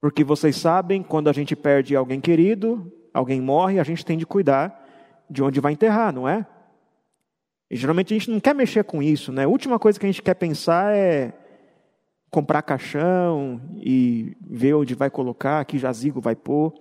Porque 0.00 0.24
vocês 0.24 0.56
sabem, 0.56 1.02
quando 1.02 1.28
a 1.28 1.32
gente 1.32 1.54
perde 1.54 1.94
alguém 1.94 2.20
querido, 2.20 2.90
alguém 3.12 3.40
morre, 3.40 3.78
a 3.78 3.84
gente 3.84 4.04
tem 4.04 4.16
de 4.16 4.26
cuidar 4.26 4.86
de 5.28 5.42
onde 5.42 5.60
vai 5.60 5.72
enterrar, 5.72 6.12
não 6.12 6.28
é? 6.28 6.44
E 7.70 7.76
geralmente 7.76 8.12
a 8.12 8.18
gente 8.18 8.30
não 8.30 8.40
quer 8.40 8.54
mexer 8.54 8.82
com 8.82 9.00
isso, 9.00 9.30
né? 9.30 9.44
A 9.44 9.48
última 9.48 9.78
coisa 9.78 9.98
que 9.98 10.04
a 10.04 10.08
gente 10.08 10.22
quer 10.22 10.34
pensar 10.34 10.94
é 10.94 11.32
comprar 12.30 12.62
caixão 12.62 13.60
e 13.76 14.36
ver 14.40 14.74
onde 14.74 14.94
vai 14.94 15.08
colocar, 15.08 15.64
que 15.64 15.78
jazigo 15.78 16.20
vai 16.20 16.34
pôr. 16.34 16.72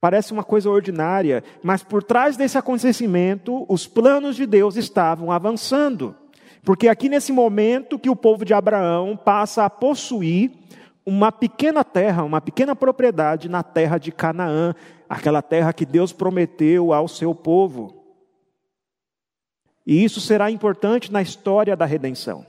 Parece 0.00 0.32
uma 0.32 0.44
coisa 0.44 0.68
ordinária, 0.68 1.42
mas 1.62 1.82
por 1.82 2.02
trás 2.02 2.36
desse 2.36 2.58
acontecimento, 2.58 3.64
os 3.68 3.86
planos 3.86 4.36
de 4.36 4.46
Deus 4.46 4.76
estavam 4.76 5.30
avançando. 5.30 6.14
Porque 6.62 6.88
aqui 6.88 7.08
nesse 7.08 7.32
momento 7.32 7.98
que 7.98 8.10
o 8.10 8.16
povo 8.16 8.44
de 8.44 8.52
Abraão 8.52 9.16
passa 9.16 9.64
a 9.64 9.70
possuir 9.70 10.50
uma 11.06 11.30
pequena 11.30 11.84
terra, 11.84 12.24
uma 12.24 12.40
pequena 12.40 12.74
propriedade 12.74 13.48
na 13.48 13.62
terra 13.62 13.98
de 13.98 14.10
Canaã, 14.10 14.74
aquela 15.08 15.42
terra 15.42 15.72
que 15.72 15.84
Deus 15.84 16.12
prometeu 16.12 16.92
ao 16.92 17.06
seu 17.06 17.34
povo. 17.34 18.04
E 19.86 20.02
isso 20.02 20.20
será 20.20 20.50
importante 20.50 21.12
na 21.12 21.20
história 21.20 21.76
da 21.76 21.84
redenção. 21.84 22.46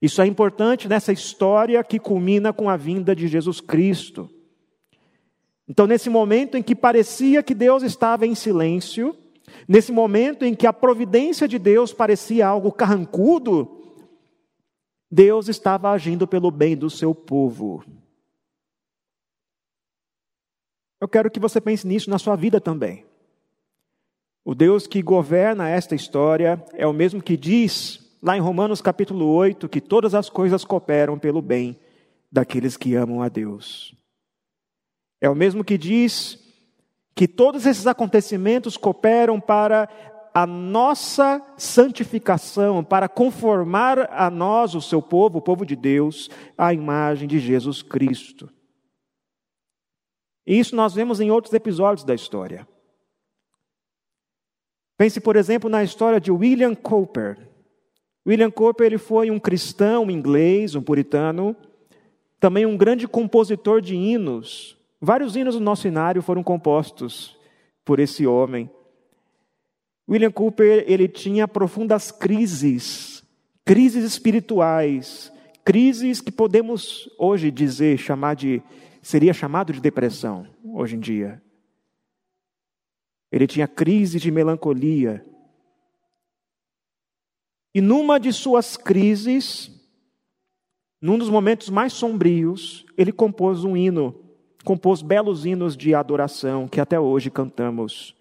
Isso 0.00 0.20
é 0.20 0.26
importante 0.26 0.88
nessa 0.88 1.12
história 1.12 1.82
que 1.84 2.00
culmina 2.00 2.52
com 2.52 2.68
a 2.68 2.76
vinda 2.76 3.14
de 3.14 3.28
Jesus 3.28 3.60
Cristo. 3.60 4.28
Então, 5.68 5.86
nesse 5.86 6.10
momento 6.10 6.56
em 6.56 6.62
que 6.62 6.74
parecia 6.74 7.40
que 7.40 7.54
Deus 7.54 7.84
estava 7.84 8.26
em 8.26 8.34
silêncio, 8.34 9.16
nesse 9.68 9.92
momento 9.92 10.44
em 10.44 10.54
que 10.56 10.66
a 10.66 10.72
providência 10.72 11.46
de 11.46 11.56
Deus 11.56 11.92
parecia 11.92 12.48
algo 12.48 12.72
carrancudo, 12.72 13.81
Deus 15.14 15.46
estava 15.46 15.90
agindo 15.90 16.26
pelo 16.26 16.50
bem 16.50 16.74
do 16.74 16.88
seu 16.88 17.14
povo. 17.14 17.84
Eu 20.98 21.06
quero 21.06 21.30
que 21.30 21.38
você 21.38 21.60
pense 21.60 21.86
nisso 21.86 22.08
na 22.08 22.18
sua 22.18 22.34
vida 22.34 22.58
também. 22.58 23.04
O 24.42 24.54
Deus 24.54 24.86
que 24.86 25.02
governa 25.02 25.68
esta 25.68 25.94
história 25.94 26.64
é 26.72 26.86
o 26.86 26.94
mesmo 26.94 27.22
que 27.22 27.36
diz, 27.36 28.18
lá 28.22 28.38
em 28.38 28.40
Romanos 28.40 28.80
capítulo 28.80 29.26
8, 29.26 29.68
que 29.68 29.82
todas 29.82 30.14
as 30.14 30.30
coisas 30.30 30.64
cooperam 30.64 31.18
pelo 31.18 31.42
bem 31.42 31.78
daqueles 32.30 32.78
que 32.78 32.94
amam 32.94 33.20
a 33.20 33.28
Deus. 33.28 33.94
É 35.20 35.28
o 35.28 35.34
mesmo 35.34 35.62
que 35.62 35.76
diz 35.76 36.42
que 37.14 37.28
todos 37.28 37.66
esses 37.66 37.86
acontecimentos 37.86 38.78
cooperam 38.78 39.38
para 39.38 39.90
a 40.34 40.46
nossa 40.46 41.42
santificação, 41.56 42.82
para 42.82 43.08
conformar 43.08 44.10
a 44.10 44.30
nós, 44.30 44.74
o 44.74 44.80
seu 44.80 45.02
povo, 45.02 45.38
o 45.38 45.42
povo 45.42 45.66
de 45.66 45.76
Deus, 45.76 46.30
à 46.56 46.72
imagem 46.72 47.28
de 47.28 47.38
Jesus 47.38 47.82
Cristo. 47.82 48.48
E 50.46 50.58
isso 50.58 50.74
nós 50.74 50.94
vemos 50.94 51.20
em 51.20 51.30
outros 51.30 51.52
episódios 51.54 52.04
da 52.04 52.14
história. 52.14 52.66
Pense, 54.96 55.20
por 55.20 55.36
exemplo, 55.36 55.68
na 55.68 55.82
história 55.82 56.20
de 56.20 56.30
William 56.30 56.74
Cowper. 56.74 57.38
William 58.26 58.50
Cowper 58.50 58.86
ele 58.86 58.98
foi 58.98 59.30
um 59.30 59.38
cristão 59.38 60.10
inglês, 60.10 60.74
um 60.74 60.82
puritano, 60.82 61.56
também 62.38 62.66
um 62.66 62.76
grande 62.76 63.06
compositor 63.06 63.80
de 63.80 63.94
hinos. 63.94 64.76
Vários 65.00 65.36
hinos 65.36 65.54
do 65.54 65.60
nosso 65.60 65.82
cenário 65.82 66.22
foram 66.22 66.42
compostos 66.42 67.36
por 67.84 67.98
esse 67.98 68.26
homem. 68.26 68.70
William 70.12 70.30
Cooper 70.30 70.84
ele 70.86 71.08
tinha 71.08 71.48
profundas 71.48 72.10
crises, 72.10 73.24
crises 73.64 74.04
espirituais, 74.04 75.32
crises 75.64 76.20
que 76.20 76.30
podemos 76.30 77.08
hoje 77.18 77.50
dizer 77.50 77.96
chamar 77.96 78.36
de 78.36 78.62
seria 79.00 79.32
chamado 79.32 79.72
de 79.72 79.80
depressão 79.80 80.46
hoje 80.62 80.96
em 80.96 81.00
dia. 81.00 81.42
Ele 83.30 83.46
tinha 83.46 83.66
crise 83.66 84.20
de 84.20 84.30
melancolia. 84.30 85.24
E 87.74 87.80
numa 87.80 88.20
de 88.20 88.34
suas 88.34 88.76
crises, 88.76 89.70
num 91.00 91.16
dos 91.16 91.30
momentos 91.30 91.70
mais 91.70 91.94
sombrios, 91.94 92.84
ele 92.98 93.12
compôs 93.12 93.64
um 93.64 93.74
hino, 93.74 94.14
compôs 94.62 95.00
belos 95.00 95.46
hinos 95.46 95.74
de 95.74 95.94
adoração 95.94 96.68
que 96.68 96.82
até 96.82 97.00
hoje 97.00 97.30
cantamos. 97.30 98.14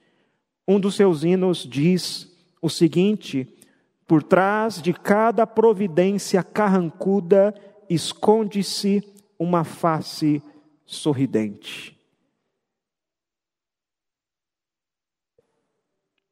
Um 0.71 0.79
dos 0.79 0.95
seus 0.95 1.25
hinos 1.25 1.67
diz 1.69 2.33
o 2.61 2.69
seguinte: 2.69 3.45
Por 4.07 4.23
trás 4.23 4.81
de 4.81 4.93
cada 4.93 5.45
providência 5.45 6.41
carrancuda 6.41 7.53
esconde-se 7.89 9.03
uma 9.37 9.65
face 9.65 10.41
sorridente. 10.85 11.99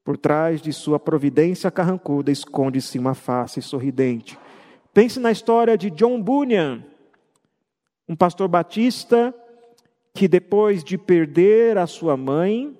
Por 0.06 0.16
trás 0.16 0.62
de 0.62 0.72
sua 0.72 0.98
providência 0.98 1.70
carrancuda 1.70 2.32
esconde-se 2.32 2.98
uma 2.98 3.14
face 3.14 3.62
sorridente. 3.62 4.40
Pense 4.94 5.20
na 5.20 5.34
história 5.34 5.78
de 5.78 5.90
John 5.90 6.22
Bunyan, 6.22 6.86
um 8.08 8.16
pastor 8.16 8.48
batista 8.48 9.36
que 10.14 10.30
depois 10.30 10.82
de 10.82 10.98
perder 10.98 11.78
a 11.78 11.86
sua 11.86 12.16
mãe, 12.16 12.80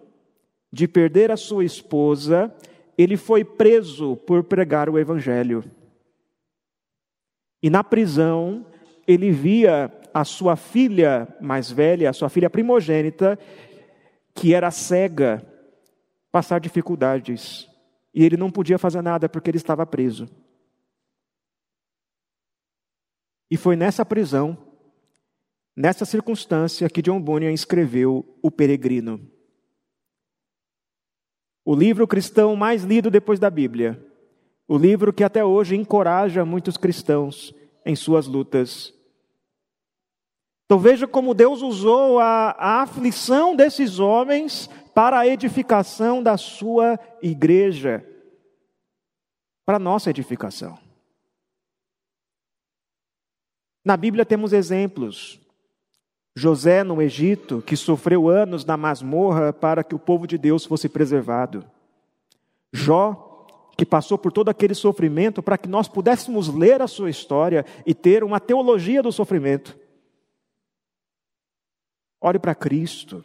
de 0.72 0.88
perder 0.88 1.32
a 1.32 1.38
sua 1.38 1.66
esposa, 1.66 2.54
ele 2.98 3.18
foi 3.18 3.44
preso 3.44 4.16
por 4.16 4.44
pregar 4.44 4.90
o 4.90 5.00
evangelho. 5.00 5.64
E 7.62 7.70
na 7.70 7.84
prisão, 7.84 8.66
ele 9.08 9.32
via 9.32 9.92
a 10.14 10.24
sua 10.24 10.56
filha 10.56 11.28
mais 11.42 11.72
velha, 11.72 12.10
a 12.10 12.14
sua 12.14 12.30
filha 12.30 12.50
primogênita, 12.50 13.38
que 14.34 14.54
era 14.54 14.72
cega, 14.72 15.46
passar 16.32 16.60
dificuldades. 16.60 17.70
E 18.14 18.24
ele 18.24 18.38
não 18.38 18.52
podia 18.52 18.78
fazer 18.78 19.02
nada 19.02 19.28
porque 19.28 19.50
ele 19.50 19.58
estava 19.58 19.86
preso. 19.86 20.28
E 23.52 23.58
foi 23.58 23.76
nessa 23.76 24.06
prisão, 24.06 24.58
nessa 25.76 26.06
circunstância, 26.06 26.90
que 26.90 27.02
John 27.02 27.20
Bunyan 27.20 27.52
escreveu 27.52 28.38
O 28.42 28.52
Peregrino. 28.52 29.39
O 31.70 31.76
livro 31.76 32.08
cristão 32.08 32.56
mais 32.56 32.84
lido 32.84 33.12
depois 33.12 33.40
da 33.40 33.48
Bíblia. 33.48 34.04
O 34.68 34.76
livro 34.76 35.14
que 35.14 35.24
até 35.24 35.46
hoje 35.46 35.76
encoraja 35.76 36.44
muitos 36.44 36.78
cristãos 36.78 37.54
em 37.86 37.96
suas 37.96 38.26
lutas. 38.26 38.92
Então 40.66 40.80
veja 40.80 41.08
como 41.08 41.36
Deus 41.36 41.62
usou 41.62 42.18
a, 42.18 42.56
a 42.58 42.82
aflição 42.82 43.56
desses 43.56 44.00
homens 44.00 44.68
para 44.96 45.20
a 45.20 45.28
edificação 45.28 46.24
da 46.24 46.38
sua 46.38 47.00
igreja, 47.22 48.04
para 49.64 49.76
a 49.76 49.80
nossa 49.80 50.10
edificação. 50.10 50.76
Na 53.86 53.96
Bíblia 53.96 54.26
temos 54.26 54.54
exemplos. 54.54 55.40
José 56.40 56.86
no 56.86 57.02
Egito, 57.02 57.62
que 57.62 57.76
sofreu 57.76 58.30
anos 58.30 58.64
na 58.64 58.78
masmorra 58.78 59.52
para 59.52 59.84
que 59.84 59.94
o 59.94 60.00
povo 60.00 60.26
de 60.26 60.38
Deus 60.38 60.66
fosse 60.66 60.88
preservado. 60.88 61.66
Jó, 62.72 63.46
que 63.78 63.86
passou 63.86 64.18
por 64.18 64.32
todo 64.32 64.48
aquele 64.48 64.74
sofrimento 64.74 65.44
para 65.44 65.58
que 65.58 65.68
nós 65.68 65.90
pudéssemos 65.90 66.48
ler 66.48 66.82
a 66.82 66.88
sua 66.88 67.10
história 67.10 67.66
e 67.86 67.94
ter 67.94 68.24
uma 68.24 68.40
teologia 68.40 69.04
do 69.04 69.12
sofrimento. 69.12 69.78
Olhe 72.22 72.40
para 72.40 72.56
Cristo, 72.56 73.24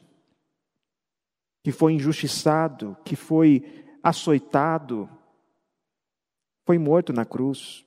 que 1.63 1.71
foi 1.71 1.93
injustiçado, 1.93 2.97
que 3.05 3.15
foi 3.15 3.85
açoitado, 4.03 5.09
foi 6.67 6.79
morto 6.79 7.13
na 7.13 7.25
cruz. 7.25 7.85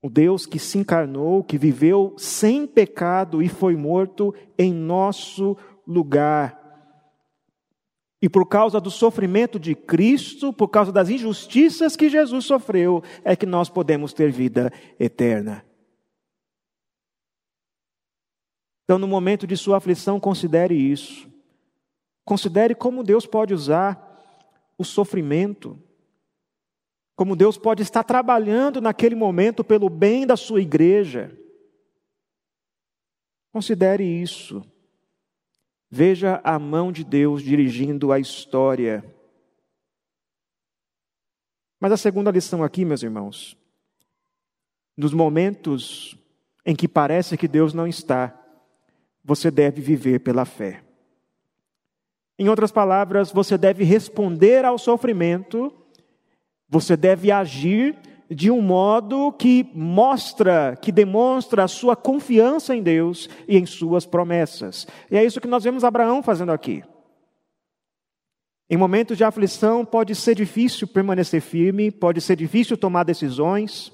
O 0.00 0.08
Deus 0.08 0.46
que 0.46 0.58
se 0.58 0.78
encarnou, 0.78 1.42
que 1.42 1.58
viveu 1.58 2.14
sem 2.16 2.66
pecado 2.66 3.42
e 3.42 3.48
foi 3.48 3.74
morto 3.74 4.34
em 4.56 4.72
nosso 4.72 5.56
lugar. 5.86 6.56
E 8.20 8.28
por 8.28 8.46
causa 8.46 8.80
do 8.80 8.90
sofrimento 8.90 9.58
de 9.58 9.74
Cristo, 9.74 10.52
por 10.52 10.68
causa 10.68 10.92
das 10.92 11.08
injustiças 11.08 11.96
que 11.96 12.08
Jesus 12.08 12.44
sofreu, 12.44 13.02
é 13.24 13.36
que 13.36 13.46
nós 13.46 13.68
podemos 13.68 14.12
ter 14.12 14.30
vida 14.30 14.72
eterna. 14.98 15.64
Então, 18.84 18.98
no 18.98 19.06
momento 19.06 19.46
de 19.46 19.56
sua 19.56 19.76
aflição, 19.76 20.18
considere 20.18 20.74
isso. 20.74 21.28
Considere 22.24 22.74
como 22.74 23.04
Deus 23.04 23.26
pode 23.26 23.52
usar 23.52 24.04
o 24.78 24.84
sofrimento, 24.84 25.78
como 27.18 27.34
Deus 27.34 27.58
pode 27.58 27.82
estar 27.82 28.04
trabalhando 28.04 28.80
naquele 28.80 29.16
momento 29.16 29.64
pelo 29.64 29.90
bem 29.90 30.24
da 30.24 30.36
sua 30.36 30.60
igreja. 30.60 31.36
Considere 33.52 34.04
isso. 34.04 34.64
Veja 35.90 36.40
a 36.44 36.60
mão 36.60 36.92
de 36.92 37.02
Deus 37.02 37.42
dirigindo 37.42 38.12
a 38.12 38.20
história. 38.20 39.04
Mas 41.80 41.90
a 41.90 41.96
segunda 41.96 42.30
lição 42.30 42.62
aqui, 42.62 42.84
meus 42.84 43.02
irmãos, 43.02 43.58
nos 44.96 45.12
momentos 45.12 46.16
em 46.64 46.76
que 46.76 46.86
parece 46.86 47.36
que 47.36 47.48
Deus 47.48 47.74
não 47.74 47.88
está, 47.88 48.32
você 49.24 49.50
deve 49.50 49.82
viver 49.82 50.20
pela 50.20 50.44
fé. 50.44 50.84
Em 52.38 52.48
outras 52.48 52.70
palavras, 52.70 53.32
você 53.32 53.58
deve 53.58 53.82
responder 53.82 54.64
ao 54.64 54.78
sofrimento, 54.78 55.74
você 56.68 56.96
deve 56.96 57.30
agir 57.32 57.96
de 58.30 58.50
um 58.50 58.60
modo 58.60 59.32
que 59.32 59.70
mostra, 59.74 60.76
que 60.80 60.92
demonstra 60.92 61.64
a 61.64 61.68
sua 61.68 61.96
confiança 61.96 62.76
em 62.76 62.82
Deus 62.82 63.28
e 63.48 63.56
em 63.56 63.64
suas 63.64 64.04
promessas. 64.04 64.86
E 65.10 65.16
é 65.16 65.24
isso 65.24 65.40
que 65.40 65.48
nós 65.48 65.64
vemos 65.64 65.82
Abraão 65.82 66.22
fazendo 66.22 66.52
aqui. 66.52 66.84
Em 68.70 68.76
momentos 68.76 69.16
de 69.16 69.24
aflição, 69.24 69.82
pode 69.82 70.14
ser 70.14 70.34
difícil 70.34 70.86
permanecer 70.86 71.40
firme, 71.40 71.90
pode 71.90 72.20
ser 72.20 72.36
difícil 72.36 72.76
tomar 72.76 73.02
decisões, 73.02 73.90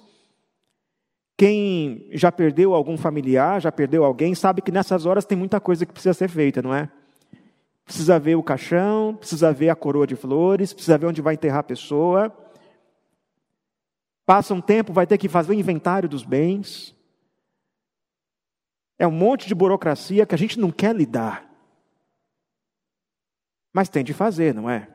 quem 1.37 2.09
já 2.13 2.31
perdeu 2.31 2.75
algum 2.75 2.97
familiar, 2.97 3.61
já 3.61 3.73
perdeu 3.73 4.05
alguém, 4.05 4.35
sabe 4.35 4.63
que 4.63 4.71
nessas 4.71 5.05
horas 5.05 5.25
tem 5.25 5.37
muita 5.37 5.61
coisa 5.61 5.85
que 5.85 5.93
precisa 5.93 6.15
ser 6.15 6.29
feita, 6.29 6.63
não 6.63 6.75
é? 6.75 6.89
Precisa 7.85 8.19
ver 8.19 8.37
o 8.37 8.43
caixão, 8.43 9.15
precisa 9.15 9.53
ver 9.53 9.69
a 9.69 9.75
coroa 9.75 10.07
de 10.07 10.17
flores, 10.17 10.73
precisa 10.73 10.97
ver 10.97 11.07
onde 11.07 11.21
vai 11.21 11.35
enterrar 11.35 11.59
a 11.59 11.65
pessoa. 11.65 12.33
Passa 14.27 14.55
um 14.55 14.61
tempo, 14.61 14.93
vai 14.93 15.07
ter 15.07 15.19
que 15.19 15.29
fazer 15.29 15.53
o 15.53 15.55
inventário 15.55 16.09
dos 16.09 16.25
bens. 16.25 16.95
É 18.99 19.07
um 19.07 19.13
monte 19.13 19.47
de 19.47 19.55
burocracia 19.55 20.25
que 20.25 20.35
a 20.35 20.39
gente 20.39 20.59
não 20.59 20.71
quer 20.71 20.95
lidar. 20.95 21.51
Mas 23.73 23.89
tem 23.89 24.05
de 24.05 24.15
fazer, 24.15 24.55
não 24.55 24.71
é? 24.71 24.89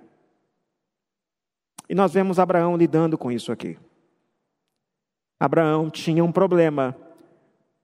E 1.89 1.95
nós 1.95 2.13
vemos 2.13 2.39
Abraão 2.39 2.77
lidando 2.77 3.17
com 3.17 3.31
isso 3.31 3.51
aqui. 3.51 3.77
Abraão 5.39 5.89
tinha 5.89 6.23
um 6.23 6.31
problema: 6.31 6.95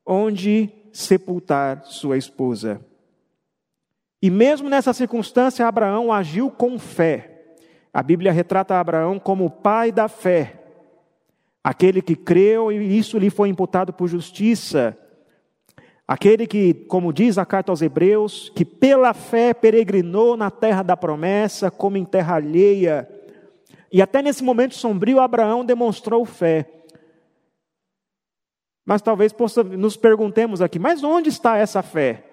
onde 0.05 0.69
sepultar 0.93 1.83
sua 1.85 2.17
esposa. 2.17 2.83
E 4.21 4.29
mesmo 4.29 4.69
nessa 4.69 4.93
circunstância, 4.93 5.67
Abraão 5.67 6.11
agiu 6.11 6.49
com 6.49 6.79
fé. 6.79 7.57
A 7.93 8.01
Bíblia 8.01 8.31
retrata 8.31 8.79
Abraão 8.79 9.19
como 9.19 9.45
o 9.45 9.49
pai 9.49 9.91
da 9.91 10.07
fé, 10.07 10.64
aquele 11.65 11.99
que 11.99 12.15
creu 12.15 12.71
e 12.71 12.95
isso 12.95 13.17
lhe 13.17 13.31
foi 13.31 13.49
imputado 13.49 13.91
por 13.91 14.07
justiça. 14.07 14.95
Aquele 16.07 16.45
que, 16.45 16.75
como 16.75 17.11
diz 17.11 17.39
a 17.39 17.45
carta 17.45 17.71
aos 17.71 17.81
Hebreus, 17.81 18.51
que 18.55 18.63
pela 18.63 19.15
fé 19.15 19.51
peregrinou 19.51 20.37
na 20.37 20.51
terra 20.51 20.83
da 20.83 20.95
promessa, 20.95 21.71
como 21.71 21.97
em 21.97 22.05
terra 22.05 22.35
alheia, 22.35 23.09
E 23.91 23.99
até 23.99 24.21
nesse 24.21 24.43
momento 24.43 24.75
sombrio, 24.75 25.19
Abraão 25.19 25.65
demonstrou 25.65 26.23
fé. 26.23 26.69
Mas 28.85 29.01
talvez 29.01 29.33
nos 29.75 29.97
perguntemos 29.97 30.61
aqui, 30.61 30.77
mas 30.77 31.03
onde 31.03 31.29
está 31.29 31.57
essa 31.57 31.81
fé? 31.81 32.25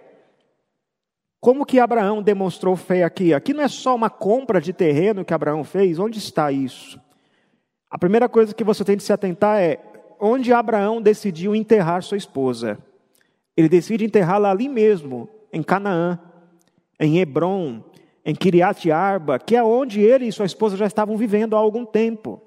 Como 1.40 1.64
que 1.64 1.78
Abraão 1.78 2.22
demonstrou 2.22 2.76
fé 2.76 3.02
aqui? 3.04 3.32
Aqui 3.32 3.54
não 3.54 3.62
é 3.62 3.68
só 3.68 3.94
uma 3.94 4.10
compra 4.10 4.60
de 4.60 4.74
terreno 4.74 5.24
que 5.24 5.32
Abraão 5.32 5.64
fez, 5.64 5.98
onde 5.98 6.18
está 6.18 6.52
isso? 6.52 7.00
A 7.92 7.98
primeira 7.98 8.26
coisa 8.26 8.54
que 8.54 8.64
você 8.64 8.82
tem 8.82 8.96
de 8.96 9.02
se 9.02 9.12
atentar 9.12 9.60
é 9.60 9.78
onde 10.18 10.50
Abraão 10.50 11.02
decidiu 11.02 11.54
enterrar 11.54 12.02
sua 12.02 12.16
esposa. 12.16 12.78
Ele 13.54 13.68
decide 13.68 14.02
enterrá-la 14.02 14.50
ali 14.50 14.66
mesmo, 14.66 15.28
em 15.52 15.62
Canaã, 15.62 16.18
em 16.98 17.18
Hebron, 17.18 17.84
em 18.24 18.34
Kiriat 18.34 18.90
Arba, 18.90 19.38
que 19.38 19.54
é 19.54 19.62
onde 19.62 20.00
ele 20.00 20.24
e 20.24 20.32
sua 20.32 20.46
esposa 20.46 20.74
já 20.74 20.86
estavam 20.86 21.18
vivendo 21.18 21.54
há 21.54 21.58
algum 21.58 21.84
tempo. 21.84 22.40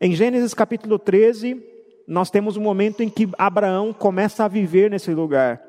Em 0.00 0.14
Gênesis 0.14 0.54
capítulo 0.54 0.96
13, 0.96 1.60
nós 2.06 2.30
temos 2.30 2.56
um 2.56 2.62
momento 2.62 3.02
em 3.02 3.08
que 3.08 3.28
Abraão 3.36 3.92
começa 3.92 4.44
a 4.44 4.48
viver 4.48 4.92
nesse 4.92 5.12
lugar. 5.12 5.60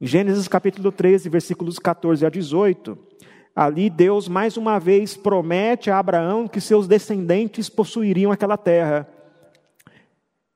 Em 0.00 0.06
Gênesis 0.06 0.48
capítulo 0.48 0.90
13, 0.90 1.28
versículos 1.28 1.78
14 1.78 2.24
a 2.24 2.30
18, 2.30 2.98
ali 3.58 3.90
Deus 3.90 4.28
mais 4.28 4.56
uma 4.56 4.78
vez 4.78 5.16
promete 5.16 5.90
a 5.90 5.98
Abraão 5.98 6.46
que 6.46 6.60
seus 6.60 6.86
descendentes 6.86 7.68
possuiriam 7.68 8.30
aquela 8.30 8.56
terra. 8.56 9.08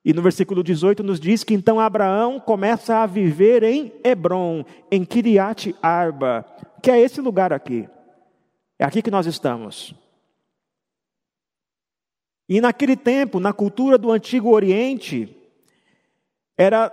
E 0.05 0.13
no 0.13 0.23
versículo 0.23 0.63
18 0.63 1.03
nos 1.03 1.19
diz 1.19 1.43
que 1.43 1.53
então 1.53 1.81
Abraão 1.81 2.39
começa 2.39 2.99
a 2.99 3.07
viver 3.07 3.65
em 3.65 3.93
Hebron, 4.05 4.65
em 4.89 5.05
Kiriat 5.05 5.75
Arba, 5.83 6.47
que 6.81 6.93
é 6.93 7.01
esse 7.01 7.21
lugar 7.21 7.53
aqui. 7.53 7.89
É 8.79 8.85
aqui 8.85 9.03
que 9.03 9.11
nós 9.11 9.27
estamos. 9.27 9.93
E 12.49 12.61
naquele 12.61 12.95
tempo, 12.95 13.41
na 13.41 13.53
cultura 13.53 13.99
do 13.99 14.13
Antigo 14.13 14.51
Oriente, 14.51 15.37
era 16.57 16.93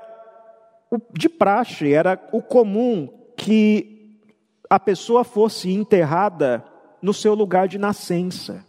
de 1.13 1.29
praxe, 1.29 1.93
era 1.93 2.19
o 2.31 2.41
comum 2.41 3.07
que 3.37 3.98
a 4.69 4.79
pessoa 4.79 5.23
fosse 5.23 5.71
enterrada 5.71 6.63
no 7.01 7.13
seu 7.13 7.33
lugar 7.33 7.67
de 7.67 7.77
nascença. 7.77 8.63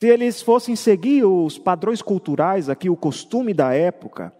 Se 0.00 0.08
eles 0.08 0.42
fossem 0.42 0.74
seguir 0.74 1.24
os 1.24 1.56
padrões 1.56 2.02
culturais 2.02 2.68
aqui, 2.68 2.90
o 2.90 2.96
costume 2.96 3.54
da 3.54 3.72
época, 3.72 4.34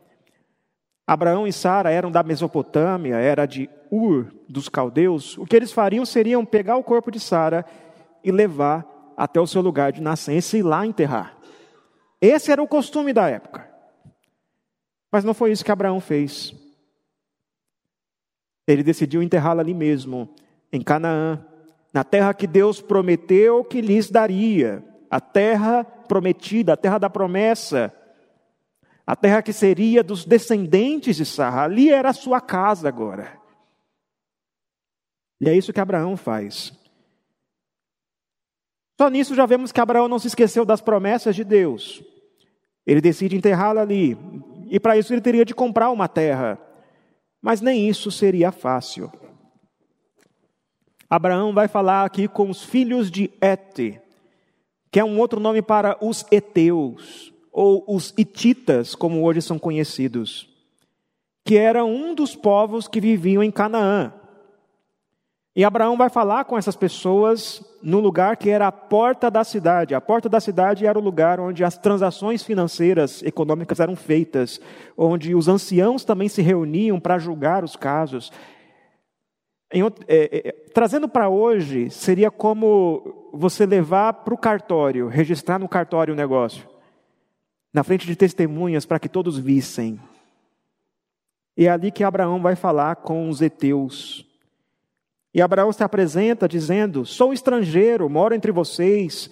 Abraão 1.06 1.46
e 1.46 1.52
Sara 1.52 1.90
eram 1.90 2.10
da 2.10 2.22
Mesopotâmia, 2.22 3.16
era 3.16 3.46
de 3.46 3.70
Ur, 3.90 4.34
dos 4.48 4.68
caldeus, 4.68 5.38
o 5.38 5.46
que 5.46 5.54
eles 5.54 5.70
fariam 5.70 6.04
seriam 6.04 6.44
pegar 6.44 6.76
o 6.76 6.82
corpo 6.82 7.10
de 7.10 7.20
Sara 7.20 7.64
e 8.24 8.32
levar 8.32 8.84
até 9.16 9.40
o 9.40 9.46
seu 9.46 9.62
lugar 9.62 9.92
de 9.92 10.02
nascença 10.02 10.58
e 10.58 10.62
lá 10.62 10.84
enterrar. 10.84 11.38
Esse 12.20 12.50
era 12.50 12.62
o 12.62 12.66
costume 12.66 13.12
da 13.12 13.28
época. 13.28 13.70
Mas 15.12 15.22
não 15.22 15.34
foi 15.34 15.52
isso 15.52 15.64
que 15.64 15.70
Abraão 15.70 16.00
fez. 16.00 16.63
Ele 18.66 18.83
decidiu 18.83 19.22
enterrá-la 19.22 19.62
ali 19.62 19.74
mesmo, 19.74 20.29
em 20.72 20.81
Canaã, 20.81 21.44
na 21.92 22.03
terra 22.03 22.35
que 22.35 22.46
Deus 22.46 22.81
prometeu 22.81 23.64
que 23.64 23.81
lhes 23.81 24.11
daria, 24.11 24.85
a 25.11 25.20
terra 25.20 25.85
prometida, 25.85 26.72
a 26.72 26.77
terra 26.77 26.98
da 26.98 27.09
promessa, 27.09 27.92
a 29.07 29.14
terra 29.14 29.42
que 29.42 29.53
seria 29.53 30.03
dos 30.03 30.24
descendentes 30.24 31.16
de 31.16 31.24
Sarra. 31.24 31.64
Ali 31.64 31.90
era 31.90 32.11
a 32.11 32.14
sua 32.14 32.40
casa 32.40 32.88
agora. 32.88 33.38
E 35.40 35.48
é 35.48 35.57
isso 35.57 35.72
que 35.72 35.81
Abraão 35.81 36.16
faz. 36.16 36.72
Só 38.98 39.11
nisso 39.11 39.35
já 39.35 39.44
vemos 39.44 39.72
que 39.72 39.81
Abraão 39.81 40.09
não 40.09 40.18
se 40.18 40.29
esqueceu 40.29 40.64
das 40.64 40.81
promessas 40.81 41.37
de 41.37 41.44
Deus. 41.44 42.03
Ele 42.87 43.00
decide 43.00 43.37
enterrá-la 43.37 43.83
ali. 43.83 44.16
E 44.70 44.81
para 44.81 44.96
isso 44.96 45.12
ele 45.12 45.20
teria 45.20 45.44
de 45.44 45.55
comprar 45.55 45.90
uma 45.90 46.09
terra. 46.09 46.59
Mas 47.44 47.61
nem 47.61 47.87
isso 47.87 48.11
seria 48.11 48.50
fácil. 48.50 49.12
Abraão 51.11 51.52
vai 51.52 51.68
falar 51.68 52.02
aqui 52.02 52.26
com 52.26 52.48
os 52.48 52.64
filhos 52.64 53.11
de 53.11 53.30
Et, 53.38 54.00
que 54.90 54.98
é 54.98 55.04
um 55.04 55.18
outro 55.18 55.38
nome 55.38 55.61
para 55.61 55.98
os 56.02 56.24
Eteus, 56.30 57.35
ou 57.52 57.85
os 57.87 58.14
Hititas, 58.16 58.94
como 58.94 59.22
hoje 59.22 59.42
são 59.42 59.59
conhecidos, 59.59 60.48
que 61.44 61.59
era 61.59 61.85
um 61.85 62.14
dos 62.14 62.35
povos 62.35 62.88
que 62.88 62.98
viviam 62.98 63.42
em 63.42 63.50
Canaã. 63.50 64.14
E 65.56 65.64
Abraão 65.64 65.96
vai 65.96 66.10
falar 66.10 66.44
com 66.46 66.58
essas 66.58 66.74
pessoas 66.74 67.62
no 67.80 68.00
lugar 68.00 68.36
que 68.36 68.50
era 68.50 68.66
a 68.66 68.72
porta 68.72 69.30
da 69.30 69.44
cidade. 69.44 69.94
A 69.94 70.00
porta 70.00 70.28
da 70.28 70.40
cidade 70.40 70.84
era 70.84 70.98
o 70.98 71.02
lugar 71.02 71.38
onde 71.38 71.62
as 71.62 71.78
transações 71.78 72.42
financeiras, 72.42 73.22
econômicas 73.22 73.78
eram 73.78 73.94
feitas, 73.94 74.60
onde 74.96 75.32
os 75.32 75.46
anciãos 75.46 76.04
também 76.04 76.28
se 76.28 76.42
reuniam 76.42 76.98
para 76.98 77.18
julgar 77.18 77.62
os 77.62 77.76
casos. 77.76 78.32
Em, 79.72 79.82
é, 80.08 80.48
é, 80.48 80.52
trazendo 80.74 81.08
para 81.08 81.28
hoje, 81.28 81.88
seria 81.88 82.32
como 82.32 83.30
você 83.32 83.64
levar 83.64 84.12
para 84.12 84.34
o 84.34 84.38
cartório, 84.38 85.06
registrar 85.06 85.60
no 85.60 85.68
cartório 85.68 86.14
o 86.14 86.16
negócio, 86.16 86.68
na 87.72 87.84
frente 87.84 88.08
de 88.08 88.16
testemunhas 88.16 88.84
para 88.84 88.98
que 88.98 89.08
todos 89.08 89.38
vissem. 89.38 90.00
E 91.56 91.66
é 91.66 91.70
ali 91.70 91.92
que 91.92 92.02
Abraão 92.02 92.42
vai 92.42 92.56
falar 92.56 92.96
com 92.96 93.28
os 93.28 93.40
heteus. 93.40 94.23
E 95.35 95.42
Abraão 95.42 95.73
se 95.73 95.83
apresenta 95.83 96.49
dizendo: 96.49 97.05
Sou 97.05 97.33
estrangeiro, 97.33 98.09
moro 98.09 98.35
entre 98.35 98.53
vocês, 98.53 99.29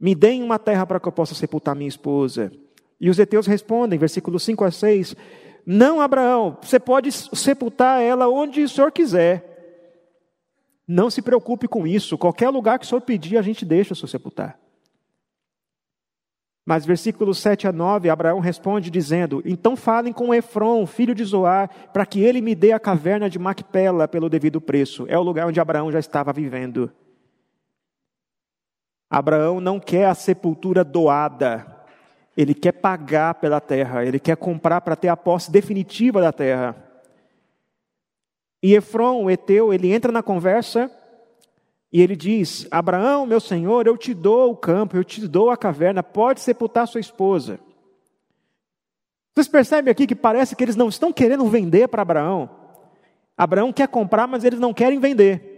me 0.00 0.14
deem 0.14 0.42
uma 0.42 0.58
terra 0.58 0.86
para 0.86 0.98
que 0.98 1.06
eu 1.06 1.12
possa 1.12 1.34
sepultar 1.34 1.76
minha 1.76 1.88
esposa. 1.88 2.50
E 2.98 3.10
os 3.10 3.18
heteus 3.18 3.46
respondem, 3.46 3.98
versículos 3.98 4.42
5 4.42 4.64
a 4.64 4.70
6, 4.70 5.14
Não, 5.66 6.00
Abraão, 6.00 6.56
você 6.62 6.80
pode 6.80 7.12
sepultar 7.12 8.00
ela 8.00 8.28
onde 8.28 8.62
o 8.62 8.68
senhor 8.68 8.90
quiser. 8.90 9.46
Não 10.88 11.10
se 11.10 11.22
preocupe 11.22 11.68
com 11.68 11.86
isso, 11.86 12.18
qualquer 12.18 12.48
lugar 12.48 12.78
que 12.78 12.84
o 12.86 12.88
senhor 12.88 13.02
pedir, 13.02 13.36
a 13.36 13.42
gente 13.42 13.64
deixa 13.64 13.92
o 13.92 13.96
senhor 13.96 14.08
sepultar. 14.08 14.58
Mas 16.64 16.84
versículos 16.84 17.38
7 17.38 17.66
a 17.66 17.72
9, 17.72 18.10
Abraão 18.10 18.38
responde 18.38 18.90
dizendo: 18.90 19.42
Então 19.44 19.76
falem 19.76 20.12
com 20.12 20.34
Efron, 20.34 20.86
filho 20.86 21.14
de 21.14 21.24
Zoar, 21.24 21.70
para 21.92 22.06
que 22.06 22.20
ele 22.20 22.40
me 22.40 22.54
dê 22.54 22.72
a 22.72 22.78
caverna 22.78 23.30
de 23.30 23.38
Macpela 23.38 24.06
pelo 24.06 24.28
devido 24.28 24.60
preço. 24.60 25.06
É 25.08 25.18
o 25.18 25.22
lugar 25.22 25.46
onde 25.46 25.60
Abraão 25.60 25.90
já 25.90 25.98
estava 25.98 26.32
vivendo. 26.32 26.92
Abraão 29.08 29.60
não 29.60 29.80
quer 29.80 30.06
a 30.06 30.14
sepultura 30.14 30.84
doada, 30.84 31.66
ele 32.36 32.54
quer 32.54 32.72
pagar 32.72 33.34
pela 33.34 33.60
terra, 33.60 34.04
ele 34.04 34.20
quer 34.20 34.36
comprar 34.36 34.80
para 34.82 34.94
ter 34.94 35.08
a 35.08 35.16
posse 35.16 35.50
definitiva 35.50 36.20
da 36.20 36.32
terra. 36.32 36.76
E 38.62 38.74
Efron, 38.74 39.24
o 39.24 39.30
Eteu, 39.30 39.72
ele 39.72 39.92
entra 39.92 40.12
na 40.12 40.22
conversa 40.22 40.90
e 41.92 42.00
ele 42.00 42.14
diz: 42.14 42.66
Abraão, 42.70 43.26
meu 43.26 43.40
senhor, 43.40 43.86
eu 43.86 43.96
te 43.96 44.14
dou 44.14 44.52
o 44.52 44.56
campo, 44.56 44.96
eu 44.96 45.04
te 45.04 45.26
dou 45.26 45.50
a 45.50 45.56
caverna, 45.56 46.02
pode 46.02 46.40
sepultar 46.40 46.86
sua 46.86 47.00
esposa. 47.00 47.58
Vocês 49.34 49.48
percebem 49.48 49.90
aqui 49.90 50.06
que 50.06 50.14
parece 50.14 50.54
que 50.54 50.62
eles 50.62 50.76
não 50.76 50.88
estão 50.88 51.12
querendo 51.12 51.46
vender 51.46 51.88
para 51.88 52.02
Abraão. 52.02 52.50
Abraão 53.36 53.72
quer 53.72 53.88
comprar, 53.88 54.26
mas 54.26 54.44
eles 54.44 54.60
não 54.60 54.74
querem 54.74 55.00
vender. 55.00 55.48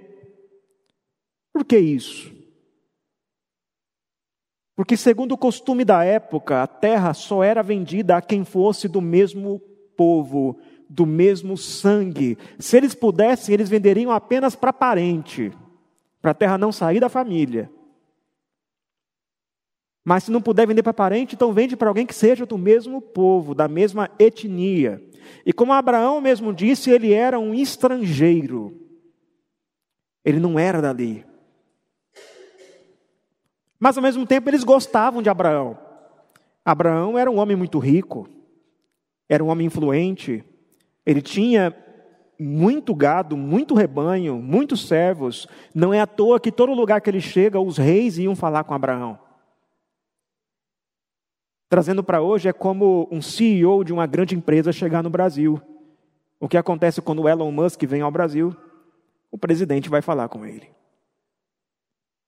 Por 1.52 1.64
que 1.64 1.78
isso? 1.78 2.32
Porque, 4.74 4.96
segundo 4.96 5.32
o 5.32 5.38
costume 5.38 5.84
da 5.84 6.02
época, 6.02 6.62
a 6.62 6.66
terra 6.66 7.12
só 7.12 7.42
era 7.42 7.62
vendida 7.62 8.16
a 8.16 8.22
quem 8.22 8.44
fosse 8.44 8.88
do 8.88 9.00
mesmo 9.00 9.60
povo, 9.96 10.58
do 10.88 11.04
mesmo 11.04 11.56
sangue. 11.56 12.38
Se 12.58 12.76
eles 12.76 12.94
pudessem, 12.94 13.52
eles 13.52 13.68
venderiam 13.68 14.10
apenas 14.10 14.54
para 14.54 14.72
parente 14.72 15.52
para 16.22 16.30
a 16.30 16.34
terra 16.34 16.56
não 16.56 16.70
sair 16.70 17.00
da 17.00 17.08
família. 17.08 17.68
Mas 20.04 20.24
se 20.24 20.30
não 20.30 20.40
puder 20.40 20.66
vender 20.66 20.82
para 20.82 20.94
parente, 20.94 21.34
então 21.34 21.52
vende 21.52 21.76
para 21.76 21.88
alguém 21.88 22.06
que 22.06 22.14
seja 22.14 22.46
do 22.46 22.56
mesmo 22.56 23.00
povo, 23.00 23.54
da 23.54 23.68
mesma 23.68 24.08
etnia. 24.18 25.02
E 25.44 25.52
como 25.52 25.72
Abraão 25.72 26.20
mesmo 26.20 26.52
disse, 26.52 26.90
ele 26.90 27.12
era 27.12 27.38
um 27.38 27.52
estrangeiro. 27.52 28.80
Ele 30.24 30.38
não 30.38 30.58
era 30.58 30.80
dali. 30.80 31.26
Mas 33.78 33.96
ao 33.96 34.02
mesmo 34.02 34.24
tempo 34.24 34.48
eles 34.48 34.62
gostavam 34.62 35.20
de 35.20 35.28
Abraão. 35.28 35.76
Abraão 36.64 37.18
era 37.18 37.28
um 37.28 37.38
homem 37.38 37.56
muito 37.56 37.80
rico, 37.80 38.28
era 39.28 39.42
um 39.42 39.48
homem 39.48 39.66
influente, 39.66 40.44
ele 41.04 41.20
tinha 41.20 41.74
muito 42.42 42.94
gado, 42.94 43.36
muito 43.36 43.74
rebanho, 43.74 44.36
muitos 44.36 44.86
servos. 44.86 45.46
Não 45.74 45.94
é 45.94 46.00
à 46.00 46.06
toa 46.06 46.40
que 46.40 46.52
todo 46.52 46.74
lugar 46.74 47.00
que 47.00 47.08
ele 47.08 47.20
chega, 47.20 47.60
os 47.60 47.78
reis 47.78 48.18
iam 48.18 48.34
falar 48.34 48.64
com 48.64 48.74
Abraão. 48.74 49.18
Trazendo 51.68 52.04
para 52.04 52.20
hoje 52.20 52.48
é 52.48 52.52
como 52.52 53.08
um 53.10 53.22
CEO 53.22 53.82
de 53.82 53.92
uma 53.92 54.06
grande 54.06 54.34
empresa 54.34 54.72
chegar 54.72 55.02
no 55.02 55.08
Brasil. 55.08 55.60
O 56.38 56.48
que 56.48 56.58
acontece 56.58 57.00
quando 57.00 57.26
Elon 57.26 57.50
Musk 57.50 57.82
vem 57.84 58.02
ao 58.02 58.10
Brasil? 58.10 58.54
O 59.30 59.38
presidente 59.38 59.88
vai 59.88 60.02
falar 60.02 60.28
com 60.28 60.44
ele. 60.44 60.68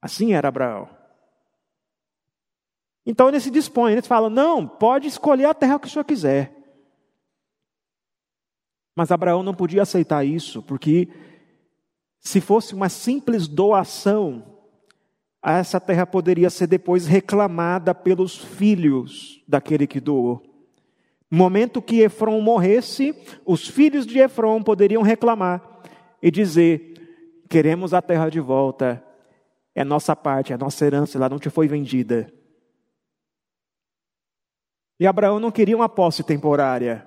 Assim 0.00 0.32
era 0.32 0.48
Abraão. 0.48 0.88
Então 3.04 3.28
ele 3.28 3.40
se 3.40 3.50
dispõe, 3.50 3.92
ele 3.92 4.02
fala: 4.02 4.30
não, 4.30 4.66
pode 4.66 5.08
escolher 5.08 5.44
a 5.44 5.54
terra 5.54 5.78
que 5.78 5.86
o 5.86 5.90
senhor 5.90 6.04
quiser. 6.04 6.63
Mas 8.94 9.10
Abraão 9.10 9.42
não 9.42 9.54
podia 9.54 9.82
aceitar 9.82 10.24
isso, 10.24 10.62
porque 10.62 11.08
se 12.20 12.40
fosse 12.40 12.74
uma 12.74 12.88
simples 12.88 13.48
doação, 13.48 14.54
essa 15.42 15.78
terra 15.78 16.06
poderia 16.06 16.48
ser 16.48 16.66
depois 16.66 17.06
reclamada 17.06 17.94
pelos 17.94 18.36
filhos 18.36 19.42
daquele 19.46 19.86
que 19.86 20.00
doou. 20.00 20.42
No 21.30 21.38
momento 21.38 21.82
que 21.82 22.00
Efron 22.00 22.40
morresse, 22.40 23.14
os 23.44 23.68
filhos 23.68 24.06
de 24.06 24.18
Efron 24.18 24.62
poderiam 24.62 25.02
reclamar 25.02 25.82
e 26.22 26.30
dizer: 26.30 26.94
Queremos 27.50 27.92
a 27.92 28.00
terra 28.00 28.30
de 28.30 28.40
volta, 28.40 29.04
é 29.74 29.84
nossa 29.84 30.16
parte, 30.16 30.52
é 30.52 30.56
nossa 30.56 30.86
herança, 30.86 31.18
ela 31.18 31.28
não 31.28 31.38
te 31.38 31.50
foi 31.50 31.68
vendida. 31.68 32.32
E 34.98 35.06
Abraão 35.06 35.40
não 35.40 35.50
queria 35.50 35.76
uma 35.76 35.88
posse 35.88 36.22
temporária, 36.22 37.06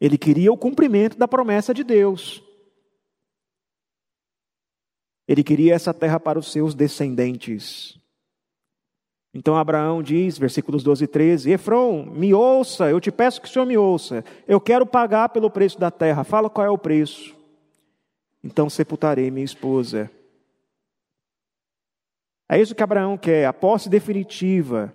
ele 0.00 0.16
queria 0.16 0.50
o 0.50 0.56
cumprimento 0.56 1.18
da 1.18 1.28
promessa 1.28 1.74
de 1.74 1.84
Deus. 1.84 2.42
Ele 5.28 5.44
queria 5.44 5.74
essa 5.74 5.92
terra 5.92 6.18
para 6.18 6.38
os 6.38 6.50
seus 6.50 6.74
descendentes. 6.74 8.00
Então 9.32 9.56
Abraão 9.56 10.02
diz, 10.02 10.36
versículos 10.38 10.82
12 10.82 11.04
e 11.04 11.06
13: 11.06 11.50
Efron, 11.52 12.04
me 12.04 12.34
ouça, 12.34 12.90
eu 12.90 13.00
te 13.00 13.12
peço 13.12 13.40
que 13.40 13.46
o 13.46 13.50
senhor 13.50 13.66
me 13.66 13.76
ouça. 13.76 14.24
Eu 14.48 14.60
quero 14.60 14.84
pagar 14.84 15.28
pelo 15.28 15.50
preço 15.50 15.78
da 15.78 15.90
terra. 15.90 16.24
Fala 16.24 16.50
qual 16.50 16.66
é 16.66 16.70
o 16.70 16.78
preço. 16.78 17.36
Então 18.42 18.68
sepultarei 18.68 19.30
minha 19.30 19.44
esposa. 19.44 20.10
É 22.48 22.60
isso 22.60 22.74
que 22.74 22.82
Abraão 22.82 23.16
quer, 23.16 23.46
a 23.46 23.52
posse 23.52 23.88
definitiva. 23.88 24.92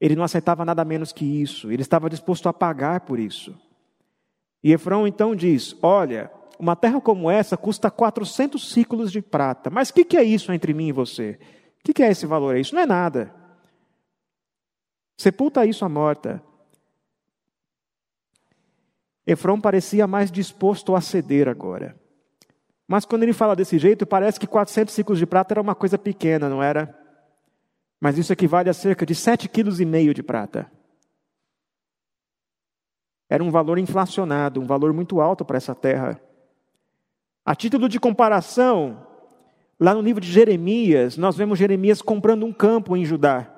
Ele 0.00 0.16
não 0.16 0.24
aceitava 0.24 0.64
nada 0.64 0.84
menos 0.84 1.12
que 1.12 1.24
isso, 1.24 1.70
ele 1.70 1.82
estava 1.82 2.08
disposto 2.08 2.48
a 2.48 2.52
pagar 2.52 3.00
por 3.00 3.18
isso. 3.18 3.54
E 4.62 4.72
Efron 4.72 5.06
então 5.06 5.36
diz: 5.36 5.76
Olha, 5.82 6.30
uma 6.58 6.76
terra 6.76 7.00
como 7.00 7.30
essa 7.30 7.56
custa 7.56 7.90
400 7.90 8.72
ciclos 8.72 9.10
de 9.10 9.22
prata. 9.22 9.70
Mas 9.70 9.88
o 9.90 9.94
que, 9.94 10.04
que, 10.04 10.16
é 10.16 10.22
isso 10.22 10.52
entre 10.52 10.74
mim 10.74 10.88
e 10.88 10.92
você? 10.92 11.38
O 11.80 11.84
que, 11.84 11.94
que, 11.94 12.02
é 12.02 12.10
esse 12.10 12.26
valor? 12.26 12.56
Isso 12.56 12.74
não 12.74 12.82
é 12.82 12.86
nada. 12.86 13.34
Sepulta 15.16 15.64
isso 15.64 15.84
à 15.84 15.88
morta. 15.88 16.42
Efron 19.26 19.60
parecia 19.60 20.06
mais 20.06 20.30
disposto 20.30 20.94
a 20.94 21.00
ceder 21.00 21.48
agora. 21.48 21.98
Mas 22.86 23.04
quando 23.04 23.22
ele 23.22 23.32
fala 23.32 23.54
desse 23.54 23.78
jeito, 23.78 24.04
parece 24.04 24.40
que 24.40 24.46
400 24.46 24.92
ciclos 24.92 25.18
de 25.18 25.26
prata 25.26 25.54
era 25.54 25.60
uma 25.60 25.74
coisa 25.74 25.96
pequena, 25.96 26.48
não 26.48 26.62
era? 26.62 26.99
Mas 28.00 28.16
isso 28.16 28.32
equivale 28.32 28.70
a 28.70 28.74
cerca 28.74 29.04
de 29.04 29.14
7,5 29.14 29.48
kg 29.48 30.14
de 30.14 30.22
prata. 30.22 30.72
Era 33.28 33.44
um 33.44 33.50
valor 33.50 33.78
inflacionado, 33.78 34.60
um 34.60 34.66
valor 34.66 34.92
muito 34.92 35.20
alto 35.20 35.44
para 35.44 35.58
essa 35.58 35.74
terra. 35.74 36.20
A 37.44 37.54
título 37.54 37.88
de 37.88 38.00
comparação, 38.00 39.06
lá 39.78 39.94
no 39.94 40.00
livro 40.00 40.20
de 40.20 40.32
Jeremias, 40.32 41.16
nós 41.18 41.36
vemos 41.36 41.58
Jeremias 41.58 42.00
comprando 42.00 42.44
um 42.44 42.52
campo 42.52 42.96
em 42.96 43.04
Judá. 43.04 43.54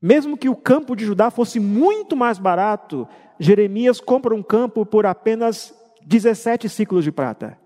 Mesmo 0.00 0.36
que 0.36 0.48
o 0.48 0.56
campo 0.56 0.96
de 0.96 1.04
Judá 1.04 1.30
fosse 1.30 1.60
muito 1.60 2.16
mais 2.16 2.38
barato, 2.38 3.06
Jeremias 3.38 4.00
compra 4.00 4.34
um 4.34 4.42
campo 4.42 4.86
por 4.86 5.04
apenas 5.04 5.74
17 6.02 6.68
ciclos 6.68 7.04
de 7.04 7.12
prata. 7.12 7.59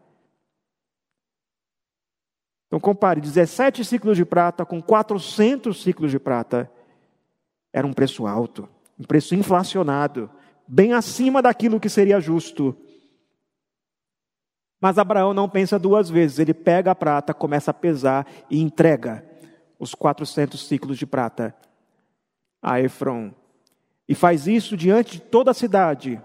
Então 2.74 2.80
compare 2.80 3.20
17 3.20 3.84
ciclos 3.84 4.16
de 4.16 4.24
prata 4.24 4.66
com 4.66 4.82
400 4.82 5.80
ciclos 5.80 6.10
de 6.10 6.18
prata. 6.18 6.68
Era 7.72 7.86
um 7.86 7.92
preço 7.92 8.26
alto, 8.26 8.68
um 8.98 9.04
preço 9.04 9.32
inflacionado, 9.36 10.28
bem 10.66 10.92
acima 10.92 11.40
daquilo 11.40 11.78
que 11.78 11.88
seria 11.88 12.18
justo. 12.18 12.76
Mas 14.80 14.98
Abraão 14.98 15.32
não 15.32 15.48
pensa 15.48 15.78
duas 15.78 16.10
vezes. 16.10 16.40
Ele 16.40 16.52
pega 16.52 16.90
a 16.90 16.96
prata, 16.96 17.32
começa 17.32 17.70
a 17.70 17.74
pesar 17.74 18.26
e 18.50 18.60
entrega 18.60 19.24
os 19.78 19.94
400 19.94 20.66
ciclos 20.66 20.98
de 20.98 21.06
prata 21.06 21.54
a 22.60 22.80
Efron. 22.80 23.30
E 24.08 24.16
faz 24.16 24.48
isso 24.48 24.76
diante 24.76 25.12
de 25.12 25.20
toda 25.20 25.52
a 25.52 25.54
cidade, 25.54 26.20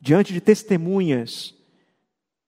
diante 0.00 0.32
de 0.32 0.40
testemunhas, 0.40 1.60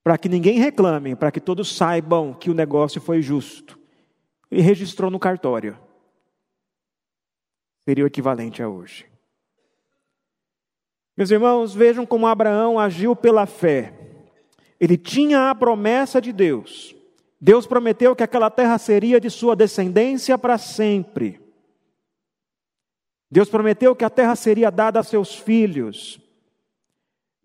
para 0.05 0.19
que 0.19 0.29
ninguém 0.29 0.59
reclame, 0.59 1.17
para 1.17 1.33
que 1.33 1.41
todos 1.41 1.75
saibam 1.75 2.35
que 2.35 2.51
o 2.51 2.55
negócio 2.55 3.01
foi 3.01 3.23
justo. 3.23 3.79
E 4.51 4.61
registrou 4.61 5.11
no 5.11 5.19
cartório. 5.19 5.79
Seria 7.89 8.05
o 8.05 8.07
equivalente 8.07 8.63
a 8.63 8.69
hoje. 8.69 9.07
Meus 11.17 11.31
irmãos, 11.31 11.75
vejam 11.75 12.05
como 12.05 12.27
Abraão 12.27 12.79
agiu 12.79 13.17
pela 13.17 13.47
fé. 13.47 13.95
Ele 14.79 14.99
tinha 14.99 15.49
a 15.49 15.55
promessa 15.55 16.21
de 16.21 16.33
Deus. 16.33 16.95
Deus 17.41 17.67
prometeu 17.67 18.15
que 18.15 18.23
aquela 18.23 18.51
terra 18.51 18.77
seria 18.77 19.19
de 19.19 19.31
sua 19.31 19.57
descendência 19.57 20.37
para 20.37 20.59
sempre. 20.59 21.41
Deus 23.31 23.49
prometeu 23.49 23.97
que 23.97 24.05
a 24.05 24.11
terra 24.11 24.37
seria 24.37 24.71
dada 24.71 25.01
a 25.01 25.03
seus 25.03 25.35
filhos. 25.35 26.21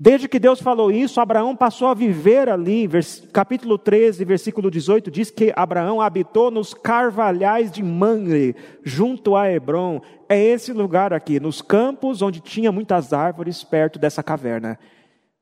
Desde 0.01 0.29
que 0.29 0.39
Deus 0.39 0.62
falou 0.62 0.89
isso, 0.89 1.19
Abraão 1.19 1.53
passou 1.53 1.89
a 1.89 1.93
viver 1.93 2.47
ali. 2.47 2.88
Capítulo 3.33 3.77
13, 3.77 4.23
versículo 4.23 4.71
18 4.71 5.12
diz 5.12 5.29
que 5.29 5.51
Abraão 5.53 5.99
habitou 5.99 6.49
nos 6.49 6.73
carvalhais 6.73 7.69
de 7.69 7.83
Manre, 7.83 8.55
junto 8.81 9.35
a 9.35 9.51
Hebron. 9.51 9.99
É 10.29 10.41
esse 10.41 10.71
lugar 10.71 11.12
aqui, 11.12 11.38
nos 11.38 11.62
campos 11.62 12.21
onde 12.21 12.39
tinha 12.39 12.71
muitas 12.71 13.12
árvores, 13.12 13.62
perto 13.62 13.99
dessa 13.99 14.23
caverna 14.23 14.79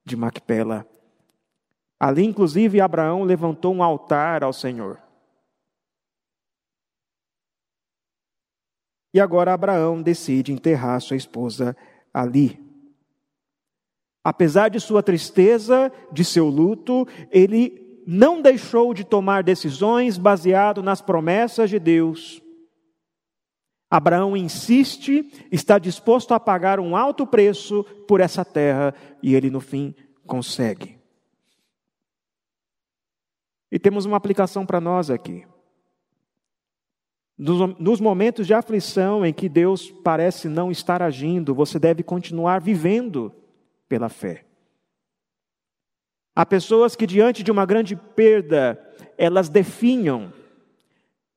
de 0.04 0.16
Macpela. 0.16 0.88
Ali, 2.00 2.26
inclusive, 2.26 2.82
Abraão 2.82 3.24
levantou 3.24 3.76
um 3.76 3.84
altar 3.84 4.44
ao 4.44 4.54
Senhor. 4.54 5.00
E 9.14 9.20
agora 9.20 9.54
Abraão 9.54 10.02
decide 10.02 10.52
enterrar 10.52 11.00
sua 11.00 11.16
esposa 11.16 11.78
ali. 12.12 12.67
Apesar 14.28 14.68
de 14.68 14.78
sua 14.78 15.02
tristeza, 15.02 15.90
de 16.12 16.26
seu 16.26 16.50
luto, 16.50 17.08
ele 17.32 18.04
não 18.06 18.42
deixou 18.42 18.94
de 18.94 19.06
tomar 19.06 19.42
decisões 19.42 20.18
baseado 20.18 20.84
nas 20.84 21.02
promessas 21.02 21.70
de 21.70 21.80
Deus. 21.80 22.44
Abraão 23.90 24.36
insiste, 24.36 25.32
está 25.50 25.80
disposto 25.80 26.34
a 26.34 26.42
pagar 26.42 26.78
um 26.78 26.94
alto 26.94 27.26
preço 27.26 27.86
por 28.06 28.20
essa 28.20 28.44
terra 28.44 28.94
e 29.24 29.34
ele 29.34 29.50
no 29.50 29.62
fim 29.62 29.96
consegue. 30.26 31.00
E 33.72 33.80
temos 33.80 34.04
uma 34.04 34.18
aplicação 34.18 34.66
para 34.66 34.82
nós 34.82 35.10
aqui. 35.10 35.46
Nos 37.38 38.02
momentos 38.02 38.46
de 38.46 38.54
aflição 38.54 39.26
em 39.26 39.32
que 39.32 39.48
Deus 39.48 39.90
parece 39.90 40.50
não 40.50 40.70
estar 40.70 41.02
agindo, 41.02 41.56
você 41.56 41.80
deve 41.80 42.04
continuar 42.04 42.60
vivendo 42.60 43.34
pela 43.88 44.10
fé. 44.10 44.46
Há 46.36 46.46
pessoas 46.46 46.96
que, 46.96 47.08
diante 47.08 47.42
de 47.42 47.52
uma 47.52 47.66
grande 47.66 47.96
perda, 47.96 48.80
elas 49.18 49.50
definham. 49.50 50.32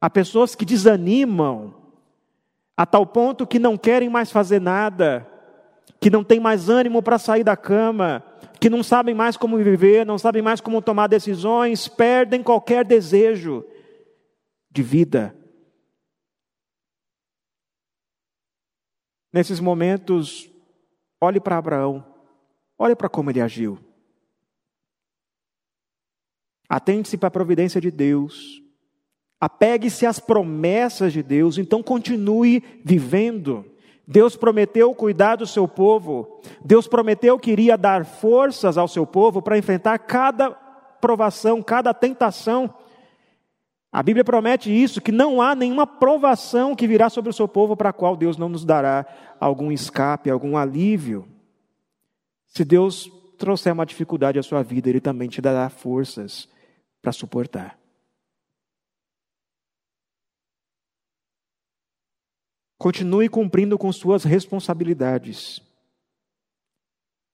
Há 0.00 0.10
pessoas 0.10 0.54
que 0.54 0.64
desanimam, 0.64 1.74
a 2.76 2.84
tal 2.84 3.06
ponto 3.06 3.46
que 3.46 3.58
não 3.58 3.78
querem 3.78 4.08
mais 4.08 4.30
fazer 4.30 4.60
nada, 4.60 5.26
que 6.00 6.10
não 6.10 6.24
têm 6.24 6.40
mais 6.40 6.68
ânimo 6.68 7.02
para 7.02 7.18
sair 7.18 7.44
da 7.44 7.56
cama, 7.56 8.24
que 8.60 8.70
não 8.70 8.82
sabem 8.82 9.14
mais 9.14 9.36
como 9.36 9.56
viver, 9.56 10.04
não 10.04 10.18
sabem 10.18 10.42
mais 10.42 10.60
como 10.60 10.82
tomar 10.82 11.06
decisões, 11.06 11.88
perdem 11.88 12.42
qualquer 12.42 12.84
desejo 12.84 13.64
de 14.70 14.82
vida. 14.82 15.34
Nesses 19.32 19.60
momentos, 19.60 20.50
olhe 21.20 21.40
para 21.40 21.56
Abraão, 21.56 22.04
olhe 22.80 22.96
para 22.96 23.10
como 23.10 23.30
ele 23.30 23.42
agiu. 23.42 23.78
Atente-se 26.66 27.18
para 27.18 27.28
a 27.28 27.30
providência 27.30 27.78
de 27.78 27.90
Deus, 27.90 28.62
apegue-se 29.38 30.06
às 30.06 30.18
promessas 30.18 31.12
de 31.12 31.22
Deus, 31.22 31.58
então 31.58 31.82
continue 31.82 32.62
vivendo. 32.82 33.66
Deus 34.06 34.34
prometeu 34.34 34.94
cuidar 34.94 35.36
do 35.36 35.46
seu 35.46 35.68
povo. 35.68 36.40
Deus 36.64 36.88
prometeu 36.88 37.38
que 37.38 37.50
iria 37.50 37.76
dar 37.76 38.04
forças 38.06 38.78
ao 38.78 38.88
seu 38.88 39.06
povo 39.06 39.42
para 39.42 39.58
enfrentar 39.58 39.98
cada 39.98 40.50
provação, 40.50 41.62
cada 41.62 41.92
tentação. 41.92 42.72
A 43.92 44.02
Bíblia 44.02 44.24
promete 44.24 44.70
isso, 44.70 45.00
que 45.00 45.12
não 45.12 45.42
há 45.42 45.54
nenhuma 45.54 45.86
provação 45.86 46.74
que 46.74 46.86
virá 46.86 47.10
sobre 47.10 47.30
o 47.30 47.34
seu 47.34 47.46
povo 47.46 47.76
para 47.76 47.90
a 47.90 47.92
qual 47.92 48.16
Deus 48.16 48.36
não 48.36 48.48
nos 48.48 48.64
dará 48.64 49.04
algum 49.38 49.70
escape, 49.70 50.30
algum 50.30 50.56
alívio. 50.56 51.28
Se 52.50 52.64
Deus 52.64 53.08
trouxer 53.38 53.72
uma 53.72 53.86
dificuldade 53.86 54.38
à 54.38 54.42
sua 54.42 54.62
vida, 54.62 54.88
Ele 54.88 55.00
também 55.00 55.28
te 55.28 55.40
dará 55.40 55.70
forças 55.70 56.48
para 57.00 57.12
suportar. 57.12 57.78
Continue 62.76 63.28
cumprindo 63.28 63.78
com 63.78 63.92
suas 63.92 64.24
responsabilidades. 64.24 65.62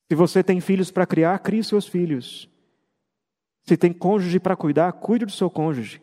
Se 0.09 0.15
você 0.15 0.43
tem 0.43 0.61
filhos 0.61 0.91
para 0.91 1.07
criar, 1.07 1.39
crie 1.39 1.65
seus 1.65 1.87
filhos. 1.87 2.49
Se 3.63 3.77
tem 3.77 3.93
cônjuge 3.93 4.39
para 4.39 4.57
cuidar, 4.57 4.93
cuide 4.93 5.25
do 5.25 5.33
seu 5.33 5.51
cônjuge. 5.51 6.01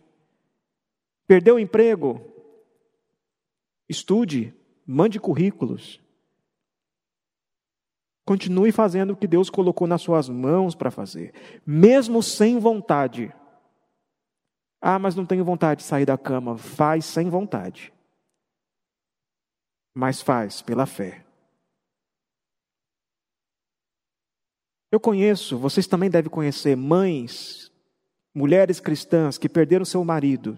Perdeu 1.28 1.56
o 1.56 1.60
emprego? 1.60 2.22
Estude, 3.88 4.54
mande 4.86 5.20
currículos. 5.20 6.03
Continue 8.26 8.72
fazendo 8.72 9.12
o 9.12 9.18
que 9.18 9.28
Deus 9.28 9.50
colocou 9.50 9.86
nas 9.86 10.02
suas 10.02 10.30
mãos 10.30 10.76
para 10.76 10.90
fazer, 10.90 11.34
mesmo 11.66 12.24
sem 12.24 12.58
vontade. 12.58 13.34
Ah, 14.82 14.98
mas 14.98 15.16
não 15.16 15.26
tenho 15.26 15.44
vontade 15.44 15.82
de 15.82 15.88
sair 15.88 16.06
da 16.06 16.18
cama. 16.18 16.58
Faz 16.58 17.06
sem 17.06 17.30
vontade. 17.30 17.94
Mas 19.94 20.22
faz 20.22 20.62
pela 20.62 20.86
fé. 20.86 21.26
Eu 24.92 25.00
conheço, 25.00 25.58
vocês 25.58 25.88
também 25.88 26.10
devem 26.10 26.30
conhecer, 26.30 26.76
mães, 26.76 27.72
mulheres 28.34 28.80
cristãs 28.80 29.38
que 29.38 29.50
perderam 29.50 29.86
seu 29.86 30.04
marido 30.04 30.58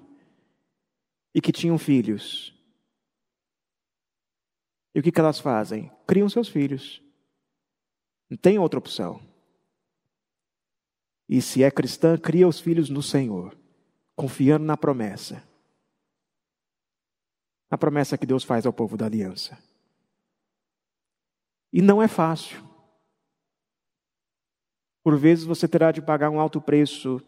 e 1.33 1.39
que 1.39 1.51
tinham 1.51 1.77
filhos. 1.77 2.53
E 4.93 4.99
o 4.99 5.03
que, 5.03 5.11
que 5.11 5.19
elas 5.19 5.39
fazem? 5.39 5.91
Criam 6.07 6.27
seus 6.27 6.47
filhos. 6.47 7.04
Não 8.35 8.37
tem 8.37 8.59
outra 8.59 8.77
opção. 8.77 9.21
E 11.27 11.41
se 11.41 11.63
é 11.63 11.71
cristã, 11.71 12.17
cria 12.17 12.45
os 12.45 12.59
filhos 12.59 12.89
no 12.89 13.01
Senhor, 13.01 13.57
confiando 14.13 14.65
na 14.65 14.75
promessa. 14.75 15.41
A 17.71 17.77
promessa 17.77 18.17
que 18.17 18.25
Deus 18.25 18.43
faz 18.43 18.65
ao 18.65 18.73
povo 18.73 18.97
da 18.97 19.05
aliança. 19.05 19.57
E 21.71 21.81
não 21.81 22.03
é 22.03 22.09
fácil. 22.09 22.61
Por 25.01 25.17
vezes 25.17 25.45
você 25.45 25.65
terá 25.65 25.93
de 25.93 26.01
pagar 26.01 26.29
um 26.29 26.39
alto 26.39 26.59
preço, 26.59 27.21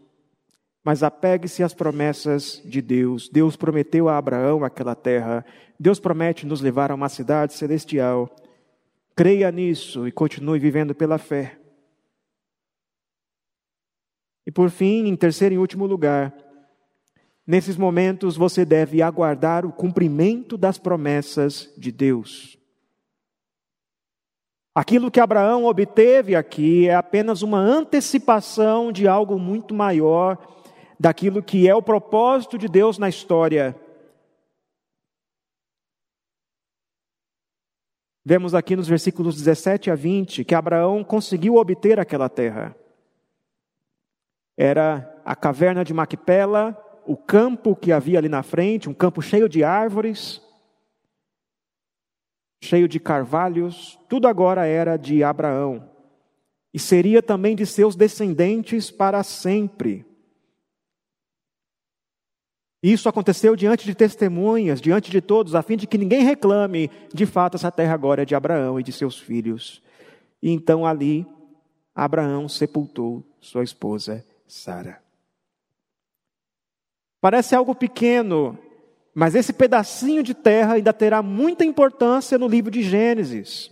mas 0.84 1.04
apegue-se 1.04 1.64
às 1.64 1.74
promessas 1.74 2.62
de 2.66 2.82
Deus. 2.82 3.30
Deus 3.30 3.56
prometeu 3.56 4.10
a 4.10 4.18
Abraão 4.18 4.66
aquela 4.66 4.94
terra. 4.94 5.46
Deus 5.80 6.02
promete 6.02 6.46
nos 6.46 6.60
levar 6.60 6.92
a 6.92 6.96
uma 6.96 7.08
cidade 7.08 7.54
celestial. 7.54 8.30
Creia 9.18 9.52
nisso 9.52 10.08
e 10.08 10.12
continue 10.12 10.60
vivendo 10.60 10.94
pela 10.94 11.18
fé. 11.18 11.58
E 14.46 14.52
por 14.52 14.70
fim, 14.70 15.08
em 15.08 15.16
terceiro 15.16 15.56
e 15.56 15.58
último 15.58 15.88
lugar, 15.88 16.32
nesses 17.46 17.76
momentos 17.76 18.38
você 18.38 18.64
deve 18.64 19.02
aguardar 19.02 19.66
o 19.66 19.72
cumprimento 19.74 20.56
das 20.56 20.78
promessas 20.78 21.74
de 21.76 21.92
Deus. 21.92 22.60
Aquilo 24.76 25.10
que 25.10 25.20
Abraão 25.20 25.66
obteve 25.66 26.36
aqui 26.36 26.88
é 26.88 26.94
apenas 26.94 27.42
uma 27.42 27.58
antecipação 27.58 28.92
de 28.92 29.08
algo 29.08 29.40
muito 29.40 29.74
maior, 29.74 30.38
daquilo 31.00 31.42
que 31.42 31.68
é 31.68 31.74
o 31.74 31.82
propósito 31.82 32.56
de 32.56 32.68
Deus 32.68 33.00
na 33.00 33.10
história. 33.10 33.76
Vemos 38.30 38.54
aqui 38.54 38.76
nos 38.76 38.90
versículos 38.90 39.38
17 39.38 39.90
a 39.90 39.96
20 39.96 40.44
que 40.44 40.54
Abraão 40.54 41.02
conseguiu 41.02 41.56
obter 41.56 41.98
aquela 41.98 42.28
terra. 42.28 42.76
Era 44.58 45.22
a 45.24 45.34
caverna 45.34 45.82
de 45.82 45.94
Macpela, 45.94 46.78
o 47.06 47.16
campo 47.16 47.74
que 47.74 47.90
havia 47.90 48.18
ali 48.18 48.28
na 48.28 48.44
frente, 48.44 48.90
um 48.90 48.94
campo 48.94 49.22
cheio 49.22 49.48
de 49.48 49.64
árvores, 49.64 50.42
cheio 52.62 52.86
de 52.86 53.00
carvalhos, 53.00 53.98
tudo 54.10 54.28
agora 54.28 54.66
era 54.66 54.98
de 54.98 55.24
Abraão. 55.24 55.90
E 56.74 56.80
seria 56.80 57.24
também 57.24 57.56
de 57.56 57.66
seus 57.66 57.96
descendentes 57.96 58.92
para 58.92 59.24
sempre. 59.24 60.06
Isso 62.82 63.10
aconteceu 63.10 63.56
diante 63.56 63.86
de 63.86 63.96
testemunhas, 63.96 64.80
diante 64.80 65.10
de 65.10 65.20
todos, 65.20 65.56
a 65.56 65.64
fim 65.64 65.76
de 65.76 65.88
que 65.88 65.98
ninguém 65.98 66.24
reclame, 66.24 66.92
de 67.14 67.26
fato, 67.26 67.56
essa 67.56 67.72
terra 67.72 67.94
agora 67.94 68.22
é 68.22 68.26
de 68.26 68.36
Abraão 68.36 68.80
e 68.80 68.84
de 68.84 68.92
seus 68.92 69.18
filhos. 69.18 69.82
E 70.42 70.52
então 70.52 70.86
ali, 70.86 71.26
Abraão 71.96 72.48
sepultou 72.48 73.24
sua 73.42 73.64
esposa 73.64 74.24
Sara. 74.48 75.02
Parece 77.20 77.56
algo 77.56 77.74
pequeno, 77.74 78.58
mas 79.14 79.34
esse 79.34 79.52
pedacinho 79.52 80.22
de 80.22 80.36
terra 80.36 80.76
ainda 80.76 80.94
terá 80.94 81.24
muita 81.24 81.66
importância 81.66 82.38
no 82.38 82.48
livro 82.48 82.70
de 82.70 82.84
Gênesis. 82.84 83.72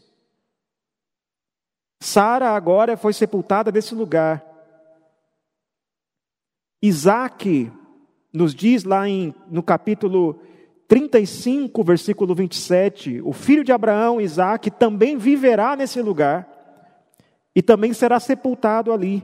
Sara 2.01 2.49
agora 2.49 2.97
foi 2.97 3.13
sepultada 3.13 3.71
nesse 3.71 3.93
lugar. 3.93 4.43
Isaac 6.81 7.71
nos 8.35 8.53
diz 8.53 8.83
lá 8.83 9.07
em, 9.07 9.33
no 9.49 9.63
capítulo 9.63 10.39
35, 10.87 11.83
versículo 11.83 12.35
27, 12.35 13.21
o 13.23 13.33
filho 13.33 13.63
de 13.63 13.71
Abraão, 13.71 14.21
Isaac, 14.21 14.69
também 14.69 15.17
viverá 15.17 15.75
nesse 15.75 16.01
lugar 16.01 16.47
e 17.55 17.61
também 17.61 17.93
será 17.93 18.19
sepultado 18.19 18.91
ali. 18.91 19.23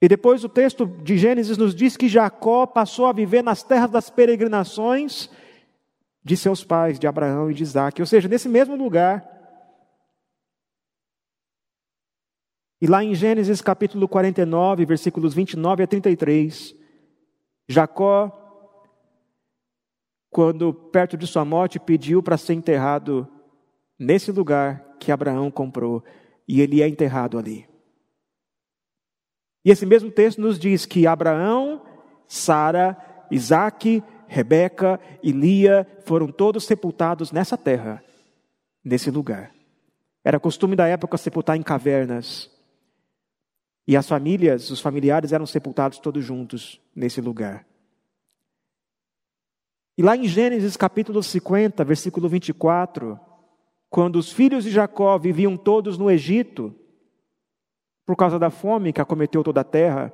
E 0.00 0.08
depois 0.08 0.44
o 0.44 0.48
texto 0.48 0.86
de 0.86 1.16
Gênesis 1.16 1.56
nos 1.56 1.74
diz 1.74 1.96
que 1.96 2.08
Jacó 2.08 2.66
passou 2.66 3.06
a 3.06 3.12
viver 3.12 3.42
nas 3.42 3.62
terras 3.62 3.90
das 3.90 4.10
peregrinações 4.10 5.30
de 6.22 6.36
seus 6.36 6.62
pais, 6.62 6.98
de 6.98 7.06
Abraão 7.06 7.50
e 7.50 7.54
de 7.54 7.62
Isaac, 7.62 8.00
ou 8.00 8.06
seja, 8.06 8.28
nesse 8.28 8.48
mesmo 8.48 8.76
lugar. 8.76 9.26
E 12.80 12.86
lá 12.86 13.02
em 13.02 13.14
Gênesis 13.14 13.60
capítulo 13.60 14.06
49, 14.06 14.84
versículos 14.84 15.34
29 15.34 15.82
a 15.82 15.86
33, 15.86 16.77
Jacó, 17.68 18.32
quando 20.30 20.72
perto 20.72 21.16
de 21.16 21.26
sua 21.26 21.44
morte, 21.44 21.78
pediu 21.78 22.22
para 22.22 22.38
ser 22.38 22.54
enterrado 22.54 23.28
nesse 23.98 24.32
lugar 24.32 24.96
que 24.98 25.12
Abraão 25.12 25.50
comprou, 25.50 26.02
e 26.46 26.60
ele 26.60 26.82
é 26.82 26.88
enterrado 26.88 27.38
ali. 27.38 27.68
E 29.64 29.70
esse 29.70 29.84
mesmo 29.84 30.10
texto 30.10 30.40
nos 30.40 30.58
diz 30.58 30.86
que 30.86 31.06
Abraão, 31.06 31.82
Sara, 32.26 32.96
Isaac, 33.30 34.02
Rebeca 34.26 35.00
e 35.22 35.32
Lia 35.32 35.86
foram 36.04 36.28
todos 36.28 36.64
sepultados 36.64 37.32
nessa 37.32 37.56
terra, 37.56 38.02
nesse 38.84 39.10
lugar. 39.10 39.52
Era 40.24 40.40
costume 40.40 40.76
da 40.76 40.86
época 40.86 41.16
sepultar 41.16 41.56
em 41.56 41.62
cavernas. 41.62 42.50
E 43.88 43.96
as 43.96 44.06
famílias, 44.06 44.68
os 44.68 44.82
familiares 44.82 45.32
eram 45.32 45.46
sepultados 45.46 45.98
todos 45.98 46.22
juntos 46.22 46.78
nesse 46.94 47.22
lugar. 47.22 47.66
E 49.96 50.02
lá 50.02 50.14
em 50.14 50.28
Gênesis 50.28 50.76
capítulo 50.76 51.22
50, 51.22 51.82
versículo 51.84 52.28
24, 52.28 53.18
quando 53.88 54.16
os 54.16 54.30
filhos 54.30 54.64
de 54.64 54.70
Jacó 54.70 55.16
viviam 55.16 55.56
todos 55.56 55.96
no 55.96 56.10
Egito, 56.10 56.74
por 58.04 58.14
causa 58.14 58.38
da 58.38 58.50
fome 58.50 58.92
que 58.92 59.00
acometeu 59.00 59.42
toda 59.42 59.62
a 59.62 59.64
terra, 59.64 60.12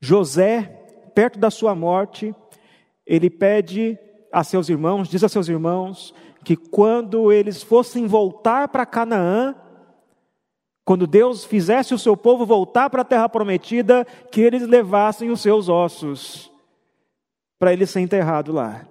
José, 0.00 0.62
perto 1.14 1.38
da 1.38 1.48
sua 1.48 1.76
morte, 1.76 2.34
ele 3.06 3.30
pede 3.30 3.96
a 4.32 4.42
seus 4.42 4.68
irmãos, 4.68 5.08
diz 5.08 5.22
a 5.22 5.28
seus 5.28 5.48
irmãos, 5.48 6.12
que 6.44 6.56
quando 6.56 7.32
eles 7.32 7.62
fossem 7.62 8.08
voltar 8.08 8.66
para 8.66 8.84
Canaã, 8.84 9.54
quando 10.86 11.04
Deus 11.04 11.44
fizesse 11.44 11.92
o 11.92 11.98
seu 11.98 12.16
povo 12.16 12.46
voltar 12.46 12.88
para 12.88 13.02
a 13.02 13.04
terra 13.04 13.28
prometida, 13.28 14.04
que 14.30 14.40
eles 14.40 14.62
levassem 14.62 15.30
os 15.30 15.40
seus 15.40 15.68
ossos 15.68 16.48
para 17.58 17.72
ele 17.72 17.84
ser 17.84 18.00
enterrado 18.00 18.52
lá. 18.52 18.86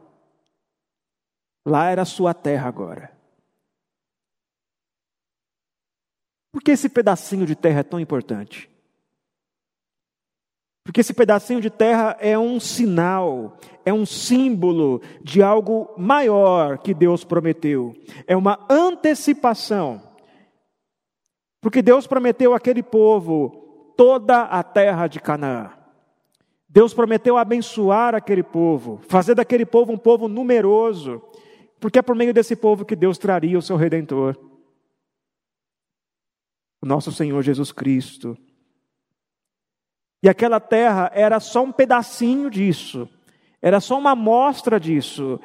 Lá 1.65 1.89
era 1.89 2.01
a 2.01 2.05
sua 2.05 2.33
terra 2.33 2.67
agora. 2.67 3.15
Por 6.51 6.61
que 6.61 6.71
esse 6.71 6.89
pedacinho 6.89 7.45
de 7.45 7.55
terra 7.55 7.79
é 7.79 7.83
tão 7.83 7.99
importante? 7.99 8.69
Porque 10.83 10.99
esse 10.99 11.13
pedacinho 11.13 11.61
de 11.61 11.69
terra 11.69 12.17
é 12.19 12.37
um 12.37 12.59
sinal, 12.59 13.57
é 13.85 13.93
um 13.93 14.05
símbolo 14.05 15.01
de 15.23 15.41
algo 15.41 15.93
maior 15.97 16.77
que 16.77 16.93
Deus 16.93 17.23
prometeu. 17.23 17.95
É 18.27 18.35
uma 18.35 18.65
antecipação 18.69 20.14
porque 21.66 21.82
Deus 21.82 22.05
prometeu 22.05 22.53
àquele 22.53 22.84
povo 22.84 23.93
toda 23.97 24.43
a 24.43 24.61
terra 24.61 25.07
de 25.07 25.20
Canaã. 25.20 25.72
Deus 26.70 26.93
prometeu 26.93 27.39
abençoar 27.39 28.13
aquele 28.13 28.43
povo, 28.43 29.01
fazer 29.07 29.34
daquele 29.34 29.66
povo 29.66 29.91
um 29.91 29.97
povo 29.97 30.28
numeroso, 30.28 31.24
porque 31.80 31.97
é 31.97 32.03
por 32.03 32.16
meio 32.16 32.32
desse 32.36 32.55
povo 32.55 32.86
que 32.86 32.95
Deus 32.95 33.18
traria 33.18 33.57
o 33.57 33.63
seu 33.63 33.78
redentor, 33.78 34.38
o 36.84 36.86
nosso 36.86 37.11
Senhor 37.11 37.41
Jesus 37.41 37.72
Cristo. 37.72 38.38
E 40.22 40.30
aquela 40.30 40.59
terra 40.59 41.09
era 41.16 41.39
só 41.39 41.63
um 41.63 41.72
pedacinho 41.72 42.47
disso, 42.51 43.09
era 43.59 43.80
só 43.80 43.97
uma 43.97 44.11
amostra 44.11 44.80
disso. 44.80 45.39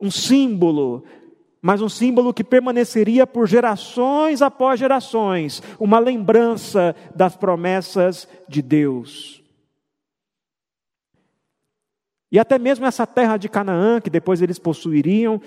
um 0.00 0.10
símbolo, 0.10 1.04
mas 1.62 1.80
um 1.80 1.88
símbolo 1.88 2.34
que 2.34 2.42
permaneceria 2.42 3.24
por 3.24 3.46
gerações 3.46 4.42
após 4.42 4.80
gerações, 4.80 5.62
uma 5.78 6.00
lembrança 6.00 6.96
das 7.14 7.36
promessas 7.36 8.28
de 8.48 8.60
Deus. 8.60 9.40
E 12.32 12.38
até 12.38 12.58
mesmo 12.58 12.84
essa 12.84 13.06
terra 13.06 13.36
de 13.36 13.48
Canaã, 13.48 14.00
que 14.00 14.10
depois 14.10 14.42
eles 14.42 14.58
possuiriam, 14.58 15.40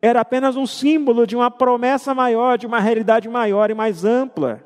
era 0.00 0.20
apenas 0.20 0.56
um 0.56 0.66
símbolo 0.66 1.26
de 1.26 1.36
uma 1.36 1.50
promessa 1.50 2.14
maior, 2.14 2.56
de 2.56 2.66
uma 2.66 2.80
realidade 2.80 3.28
maior 3.28 3.70
e 3.70 3.74
mais 3.74 4.04
ampla. 4.06 4.64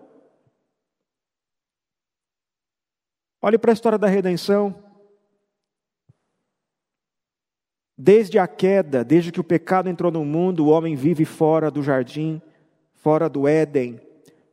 Olhe 3.41 3.59
para 3.59 3.73
a 3.73 3.75
história 3.75 3.99
da 3.99 4.07
redenção. 4.07 4.92
Desde 8.05 8.37
a 8.37 8.49
queda, 8.49 9.05
desde 9.05 9.31
que 9.31 9.39
o 9.39 9.45
pecado 9.45 9.89
entrou 9.89 10.11
no 10.11 10.25
mundo, 10.25 10.65
o 10.65 10.71
homem 10.71 10.97
vive 10.97 11.25
fora 11.25 11.71
do 11.71 11.85
jardim, 11.85 12.43
fora 12.95 13.29
do 13.29 13.47
Éden, 13.47 14.01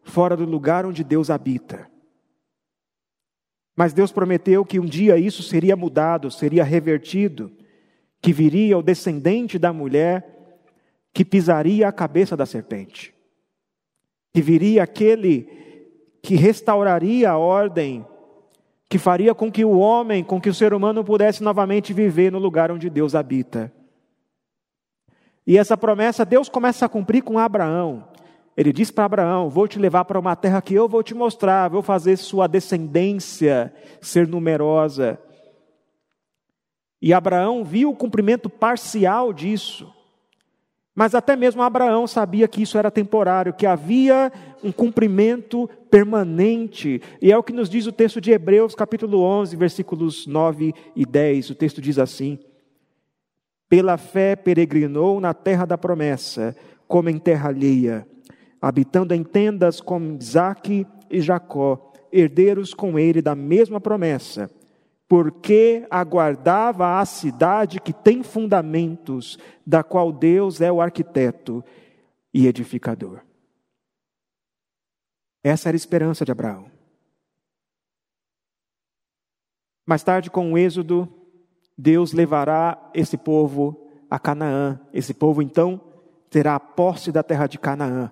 fora 0.04 0.38
do 0.38 0.46
lugar 0.46 0.86
onde 0.86 1.04
Deus 1.04 1.32
habita. 1.32 1.90
Mas 3.76 3.92
Deus 3.92 4.12
prometeu 4.12 4.64
que 4.64 4.80
um 4.80 4.86
dia 4.86 5.18
isso 5.18 5.42
seria 5.42 5.76
mudado, 5.76 6.30
seria 6.30 6.64
revertido, 6.64 7.52
que 8.22 8.32
viria 8.32 8.78
o 8.78 8.84
descendente 8.84 9.58
da 9.58 9.74
mulher 9.74 10.62
que 11.12 11.26
pisaria 11.26 11.88
a 11.88 11.92
cabeça 11.92 12.38
da 12.38 12.46
serpente, 12.46 13.16
que 14.32 14.44
viria 14.44 14.84
aquele 14.84 15.50
que 16.22 16.36
restauraria 16.36 17.32
a 17.32 17.38
ordem 17.40 18.06
que 18.90 18.98
faria 18.98 19.36
com 19.36 19.52
que 19.52 19.64
o 19.64 19.78
homem, 19.78 20.24
com 20.24 20.42
que 20.42 20.50
o 20.50 20.54
ser 20.54 20.74
humano 20.74 21.04
pudesse 21.04 21.44
novamente 21.44 21.94
viver 21.94 22.32
no 22.32 22.40
lugar 22.40 22.72
onde 22.72 22.90
Deus 22.90 23.14
habita. 23.14 23.72
E 25.46 25.58
essa 25.58 25.78
promessa 25.78 26.26
Deus 26.26 26.50
começa 26.50 26.88
a 26.88 26.90
cumprir 26.90 27.22
com 27.22 27.38
Abraão. 27.38 28.08
Ele 28.58 28.74
diz 28.74 28.90
para 28.90 29.06
Abraão: 29.06 29.48
Vou 29.48 29.68
te 29.68 29.78
levar 29.78 30.06
para 30.06 30.20
uma 30.20 30.36
terra 30.36 30.62
que 30.62 30.74
eu 30.74 30.88
vou 30.88 31.04
te 31.04 31.14
mostrar, 31.14 31.70
vou 31.70 31.84
fazer 31.84 32.18
sua 32.18 32.48
descendência 32.48 33.72
ser 34.02 34.28
numerosa. 34.28 35.20
E 37.02 37.14
Abraão 37.14 37.64
viu 37.64 37.92
o 37.92 37.96
cumprimento 37.96 38.50
parcial 38.50 39.32
disso. 39.32 39.94
Mas 41.00 41.16
até 41.16 41.34
mesmo 41.34 41.62
Abraão 41.62 42.06
sabia 42.06 42.46
que 42.46 42.62
isso 42.62 42.78
era 42.78 42.92
temporário, 42.92 43.54
que 43.54 43.66
havia 43.66 44.30
um 44.62 44.70
cumprimento 44.70 45.66
permanente. 45.90 47.02
E 47.22 47.32
é 47.32 47.38
o 47.38 47.42
que 47.42 47.54
nos 47.54 47.70
diz 47.70 47.88
o 47.88 47.92
texto 47.94 48.20
de 48.20 48.32
Hebreus, 48.32 48.76
capítulo 48.76 49.22
11, 49.22 49.56
versículos 49.56 50.28
9 50.28 50.74
e 50.94 51.06
10. 51.06 51.52
O 51.52 51.56
texto 51.56 51.80
diz 51.80 51.98
assim: 51.98 52.38
Pela 53.70 53.96
fé 53.96 54.36
peregrinou 54.36 55.22
na 55.22 55.34
terra 55.34 55.64
da 55.64 55.78
promessa, 55.78 56.54
como 56.86 57.10
em 57.10 57.18
terra 57.18 57.48
alheia, 57.48 58.06
habitando 58.62 59.14
em 59.14 59.24
tendas 59.24 59.80
com 59.80 60.18
Isaque 60.20 60.86
e 61.10 61.22
Jacó, 61.22 61.94
herdeiros 62.12 62.74
com 62.74 63.00
ele 63.00 63.22
da 63.22 63.36
mesma 63.36 63.80
promessa 63.80 64.52
porque 65.10 65.88
aguardava 65.90 67.00
a 67.00 67.06
cidade 67.06 67.82
que 67.82 67.92
tem 67.92 68.22
fundamentos, 68.22 69.40
da 69.66 69.84
qual 69.84 70.12
Deus 70.12 70.62
é 70.62 70.72
o 70.72 70.80
arquiteto 70.80 71.66
e 72.32 72.46
edificador. 72.46 73.22
Essa 75.44 75.70
era 75.70 75.76
a 75.76 75.78
esperança 75.78 76.24
de 76.24 76.32
Abraão. 76.32 76.70
Mais 79.84 80.04
tarde, 80.04 80.30
com 80.30 80.54
o 80.54 80.58
Êxodo, 80.60 81.12
Deus 81.76 82.14
levará 82.14 82.92
esse 82.94 83.18
povo 83.18 83.90
a 84.08 84.20
Canaã. 84.20 84.80
Esse 84.94 85.16
povo, 85.16 85.42
então, 85.42 85.82
terá 86.30 86.54
a 86.54 86.60
posse 86.60 87.12
da 87.12 87.24
terra 87.24 87.48
de 87.48 87.58
Canaã. 87.58 88.12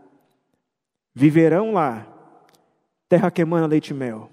Viverão 1.14 1.74
lá, 1.74 2.08
terra 3.08 3.30
que 3.30 3.43
emana 3.43 3.68
leite 3.68 3.91
e 3.91 3.93
mel 3.93 4.32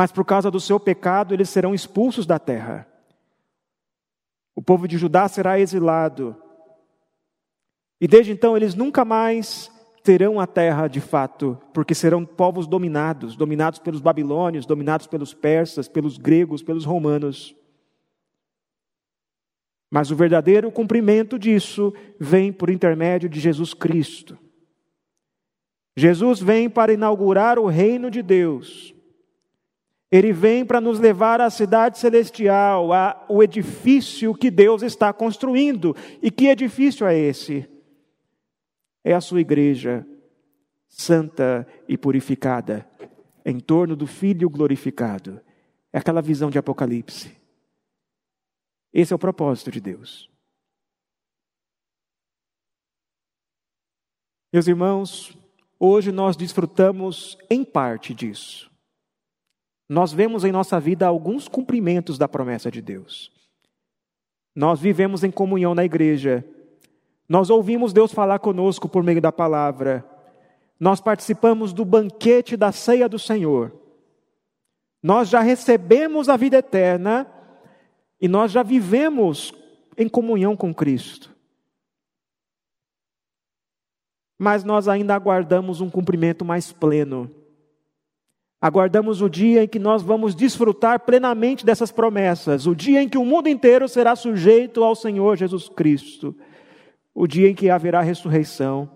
mas 0.00 0.10
por 0.10 0.24
causa 0.24 0.50
do 0.50 0.58
seu 0.58 0.80
pecado 0.80 1.34
eles 1.34 1.50
serão 1.50 1.74
expulsos 1.74 2.24
da 2.24 2.38
terra. 2.38 2.88
O 4.56 4.62
povo 4.62 4.88
de 4.88 4.96
Judá 4.96 5.28
será 5.28 5.60
exilado. 5.60 6.34
E 8.00 8.08
desde 8.08 8.32
então 8.32 8.56
eles 8.56 8.74
nunca 8.74 9.04
mais 9.04 9.70
terão 10.02 10.40
a 10.40 10.46
terra 10.46 10.88
de 10.88 11.02
fato, 11.02 11.60
porque 11.74 11.94
serão 11.94 12.24
povos 12.24 12.66
dominados 12.66 13.36
dominados 13.36 13.78
pelos 13.78 14.00
babilônios, 14.00 14.64
dominados 14.64 15.06
pelos 15.06 15.34
persas, 15.34 15.86
pelos 15.86 16.16
gregos, 16.16 16.62
pelos 16.62 16.86
romanos. 16.86 17.54
Mas 19.90 20.10
o 20.10 20.16
verdadeiro 20.16 20.72
cumprimento 20.72 21.38
disso 21.38 21.92
vem 22.18 22.50
por 22.50 22.70
intermédio 22.70 23.28
de 23.28 23.38
Jesus 23.38 23.74
Cristo. 23.74 24.38
Jesus 25.94 26.40
vem 26.40 26.70
para 26.70 26.90
inaugurar 26.90 27.58
o 27.58 27.66
reino 27.66 28.10
de 28.10 28.22
Deus 28.22 28.98
ele 30.10 30.32
vem 30.32 30.64
para 30.64 30.80
nos 30.80 30.98
levar 30.98 31.40
à 31.40 31.48
cidade 31.48 31.98
celestial, 31.98 32.92
ao 32.92 33.42
edifício 33.42 34.34
que 34.34 34.50
Deus 34.50 34.82
está 34.82 35.12
construindo. 35.12 35.94
E 36.20 36.30
que 36.30 36.48
edifício 36.48 37.06
é 37.06 37.16
esse? 37.16 37.68
É 39.04 39.14
a 39.14 39.20
sua 39.20 39.40
igreja, 39.40 40.04
santa 40.88 41.66
e 41.88 41.96
purificada, 41.96 42.88
em 43.44 43.60
torno 43.60 43.94
do 43.94 44.06
Filho 44.06 44.50
glorificado. 44.50 45.40
É 45.92 45.98
aquela 45.98 46.20
visão 46.20 46.50
de 46.50 46.58
Apocalipse. 46.58 47.36
Esse 48.92 49.12
é 49.12 49.16
o 49.16 49.18
propósito 49.18 49.70
de 49.70 49.80
Deus. 49.80 50.28
Meus 54.52 54.66
irmãos, 54.66 55.38
hoje 55.78 56.10
nós 56.10 56.36
desfrutamos 56.36 57.38
em 57.48 57.64
parte 57.64 58.12
disso 58.12 58.69
nós 59.90 60.12
vemos 60.12 60.44
em 60.44 60.52
nossa 60.52 60.78
vida 60.78 61.04
alguns 61.04 61.48
cumprimentos 61.48 62.16
da 62.16 62.28
promessa 62.28 62.70
de 62.70 62.80
Deus. 62.80 63.32
Nós 64.54 64.78
vivemos 64.78 65.24
em 65.24 65.32
comunhão 65.32 65.74
na 65.74 65.84
igreja. 65.84 66.44
Nós 67.28 67.50
ouvimos 67.50 67.92
Deus 67.92 68.12
falar 68.12 68.38
conosco 68.38 68.88
por 68.88 69.02
meio 69.02 69.20
da 69.20 69.32
palavra. 69.32 70.08
Nós 70.78 71.00
participamos 71.00 71.72
do 71.72 71.84
banquete 71.84 72.56
da 72.56 72.70
ceia 72.70 73.08
do 73.08 73.18
Senhor. 73.18 73.72
Nós 75.02 75.28
já 75.28 75.40
recebemos 75.40 76.28
a 76.28 76.36
vida 76.36 76.58
eterna 76.58 77.26
e 78.20 78.28
nós 78.28 78.52
já 78.52 78.62
vivemos 78.62 79.52
em 79.98 80.08
comunhão 80.08 80.56
com 80.56 80.72
Cristo. 80.72 81.34
Mas 84.38 84.62
nós 84.62 84.86
ainda 84.86 85.16
aguardamos 85.16 85.80
um 85.80 85.90
cumprimento 85.90 86.44
mais 86.44 86.70
pleno 86.70 87.39
Aguardamos 88.60 89.22
o 89.22 89.28
dia 89.28 89.64
em 89.64 89.68
que 89.68 89.78
nós 89.78 90.02
vamos 90.02 90.34
desfrutar 90.34 91.00
plenamente 91.00 91.64
dessas 91.64 91.90
promessas, 91.90 92.66
o 92.66 92.74
dia 92.74 93.02
em 93.02 93.08
que 93.08 93.16
o 93.16 93.24
mundo 93.24 93.48
inteiro 93.48 93.88
será 93.88 94.14
sujeito 94.14 94.84
ao 94.84 94.94
Senhor 94.94 95.36
Jesus 95.36 95.68
Cristo, 95.68 96.36
o 97.14 97.26
dia 97.26 97.48
em 97.48 97.54
que 97.54 97.70
haverá 97.70 98.02
ressurreição 98.02 98.90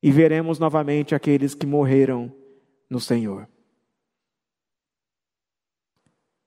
e 0.00 0.10
veremos 0.12 0.60
novamente 0.60 1.16
aqueles 1.16 1.52
que 1.52 1.66
morreram 1.66 2.32
no 2.88 3.00
Senhor. 3.00 3.48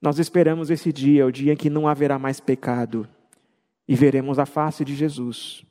Nós 0.02 0.18
esperamos 0.18 0.70
esse 0.70 0.94
dia, 0.94 1.26
o 1.26 1.32
dia 1.32 1.52
em 1.52 1.58
que 1.58 1.70
não 1.70 1.88
haverá 1.88 2.18
mais 2.18 2.40
pecado, 2.40 3.06
e 3.86 3.96
veremos 3.96 4.40
a 4.40 4.46
face 4.46 4.86
de 4.86 4.96
Jesus. 4.96 5.66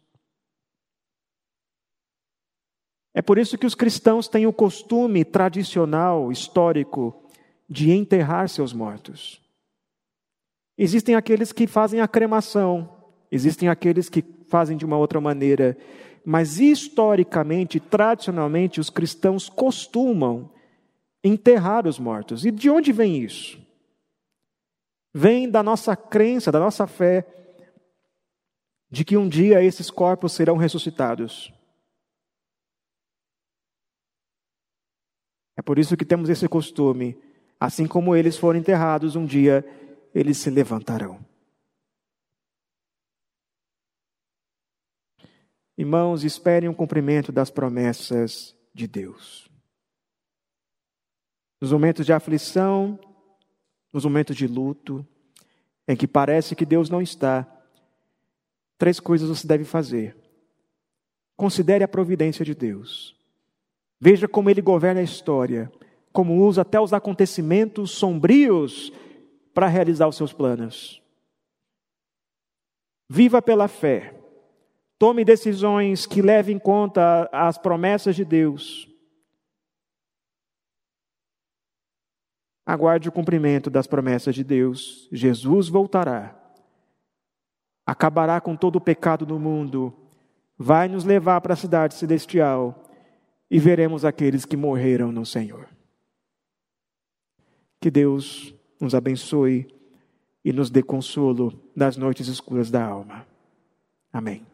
É 3.14 3.22
por 3.22 3.38
isso 3.38 3.59
que 3.59 3.66
os 3.66 3.74
cristãos 3.74 4.28
têm 4.28 4.46
o 4.46 4.52
costume 4.52 5.24
tradicional, 5.24 6.30
histórico, 6.30 7.24
de 7.68 7.90
enterrar 7.90 8.48
seus 8.48 8.72
mortos. 8.72 9.40
Existem 10.76 11.14
aqueles 11.14 11.52
que 11.52 11.66
fazem 11.66 12.00
a 12.00 12.09
cremação, 12.09 12.88
existem 13.30 13.68
aqueles 13.68 14.09
que 14.09 14.24
fazem 14.48 14.76
de 14.76 14.84
uma 14.84 14.96
outra 14.96 15.20
maneira, 15.20 15.76
mas 16.24 16.61
historicamente, 16.61 17.80
tradicionalmente, 17.80 18.80
os 18.80 18.90
cristãos 18.90 19.48
costumam 19.48 20.50
enterrar 21.22 21.86
os 21.86 21.98
mortos. 21.98 22.44
E 22.44 22.50
de 22.50 22.70
onde 22.70 22.92
vem 22.92 23.22
isso? 23.22 23.61
Vem 25.12 25.50
da 25.50 25.62
nossa 25.62 25.96
crença, 25.96 26.52
da 26.52 26.61
nossa 26.61 26.86
fé, 26.86 27.26
de 28.90 29.04
que 29.04 29.16
um 29.16 29.28
dia 29.28 29.62
esses 29.62 29.90
corpos 29.90 30.32
serão 30.32 30.56
ressuscitados. 30.56 31.52
Por 35.68 35.78
isso 35.78 35.98
que 35.98 36.04
temos 36.06 36.30
esse 36.30 36.48
costume. 36.48 37.14
Assim 37.60 37.86
como 37.86 38.16
eles 38.16 38.38
foram 38.38 38.58
enterrados, 38.58 39.16
um 39.16 39.26
dia 39.26 39.62
eles 40.14 40.38
se 40.38 40.48
levantarão. 40.48 41.22
Irmãos, 45.76 46.24
esperem 46.24 46.70
o 46.70 46.74
cumprimento 46.74 47.30
das 47.30 47.50
promessas 47.50 48.56
de 48.72 48.86
Deus. 48.86 49.46
Nos 51.60 51.70
momentos 51.70 52.06
de 52.06 52.14
aflição, 52.14 52.98
nos 53.92 54.06
momentos 54.06 54.38
de 54.38 54.46
luto, 54.46 55.06
em 55.86 55.94
que 55.94 56.08
parece 56.08 56.56
que 56.56 56.64
Deus 56.64 56.88
não 56.88 57.02
está, 57.02 57.46
três 58.78 58.98
coisas 58.98 59.28
você 59.28 59.46
deve 59.46 59.64
fazer. 59.64 60.16
Considere 61.36 61.84
a 61.84 61.88
providência 61.88 62.42
de 62.42 62.54
Deus. 62.54 63.17
Veja 64.01 64.28
como 64.28 64.49
ele 64.49 64.62
governa 64.62 65.01
a 65.01 65.05
história, 65.05 65.70
como 66.12 66.44
usa 66.44 66.62
até 66.62 66.80
os 66.80 66.92
acontecimentos 66.92 67.90
sombrios 67.90 68.92
para 69.53 69.66
realizar 69.66 70.07
os 70.07 70.16
seus 70.16 70.32
planos. 70.32 71.03
Viva 73.09 73.42
pela 73.42 73.66
fé. 73.66 74.14
Tome 74.99 75.24
decisões 75.24 76.07
que 76.07 76.22
levem 76.22 76.57
em 76.57 76.59
conta 76.59 77.28
as 77.32 77.59
promessas 77.59 78.14
de 78.14 78.24
Deus. 78.24 78.88
Aguarde 82.66 83.09
o 83.09 83.12
cumprimento 83.12 83.70
das 83.70 83.86
promessas 83.86 84.34
de 84.34 84.44
Deus. 84.44 85.09
Jesus 85.11 85.68
voltará. 85.68 86.36
Acabará 87.86 88.40
com 88.40 88.55
todo 88.55 88.76
o 88.76 88.80
pecado 88.80 89.24
do 89.24 89.38
mundo. 89.38 89.94
Vai 90.57 90.86
nos 90.86 91.05
levar 91.05 91.40
para 91.40 91.55
a 91.55 91.57
cidade 91.57 91.94
celestial 91.94 92.88
e 93.51 93.59
veremos 93.59 94.05
aqueles 94.05 94.44
que 94.44 94.57
morreram 94.57 95.11
no 95.11 95.24
Senhor. 95.24 95.68
Que 97.80 97.90
Deus 97.90 98.55
nos 98.80 98.94
abençoe 98.94 99.66
e 100.44 100.53
nos 100.53 100.70
dê 100.70 100.82
consolo 100.82 101.59
nas 101.74 101.96
noites 101.96 102.28
escuras 102.28 102.70
da 102.70 102.84
alma. 102.84 103.26
Amém. 104.12 104.47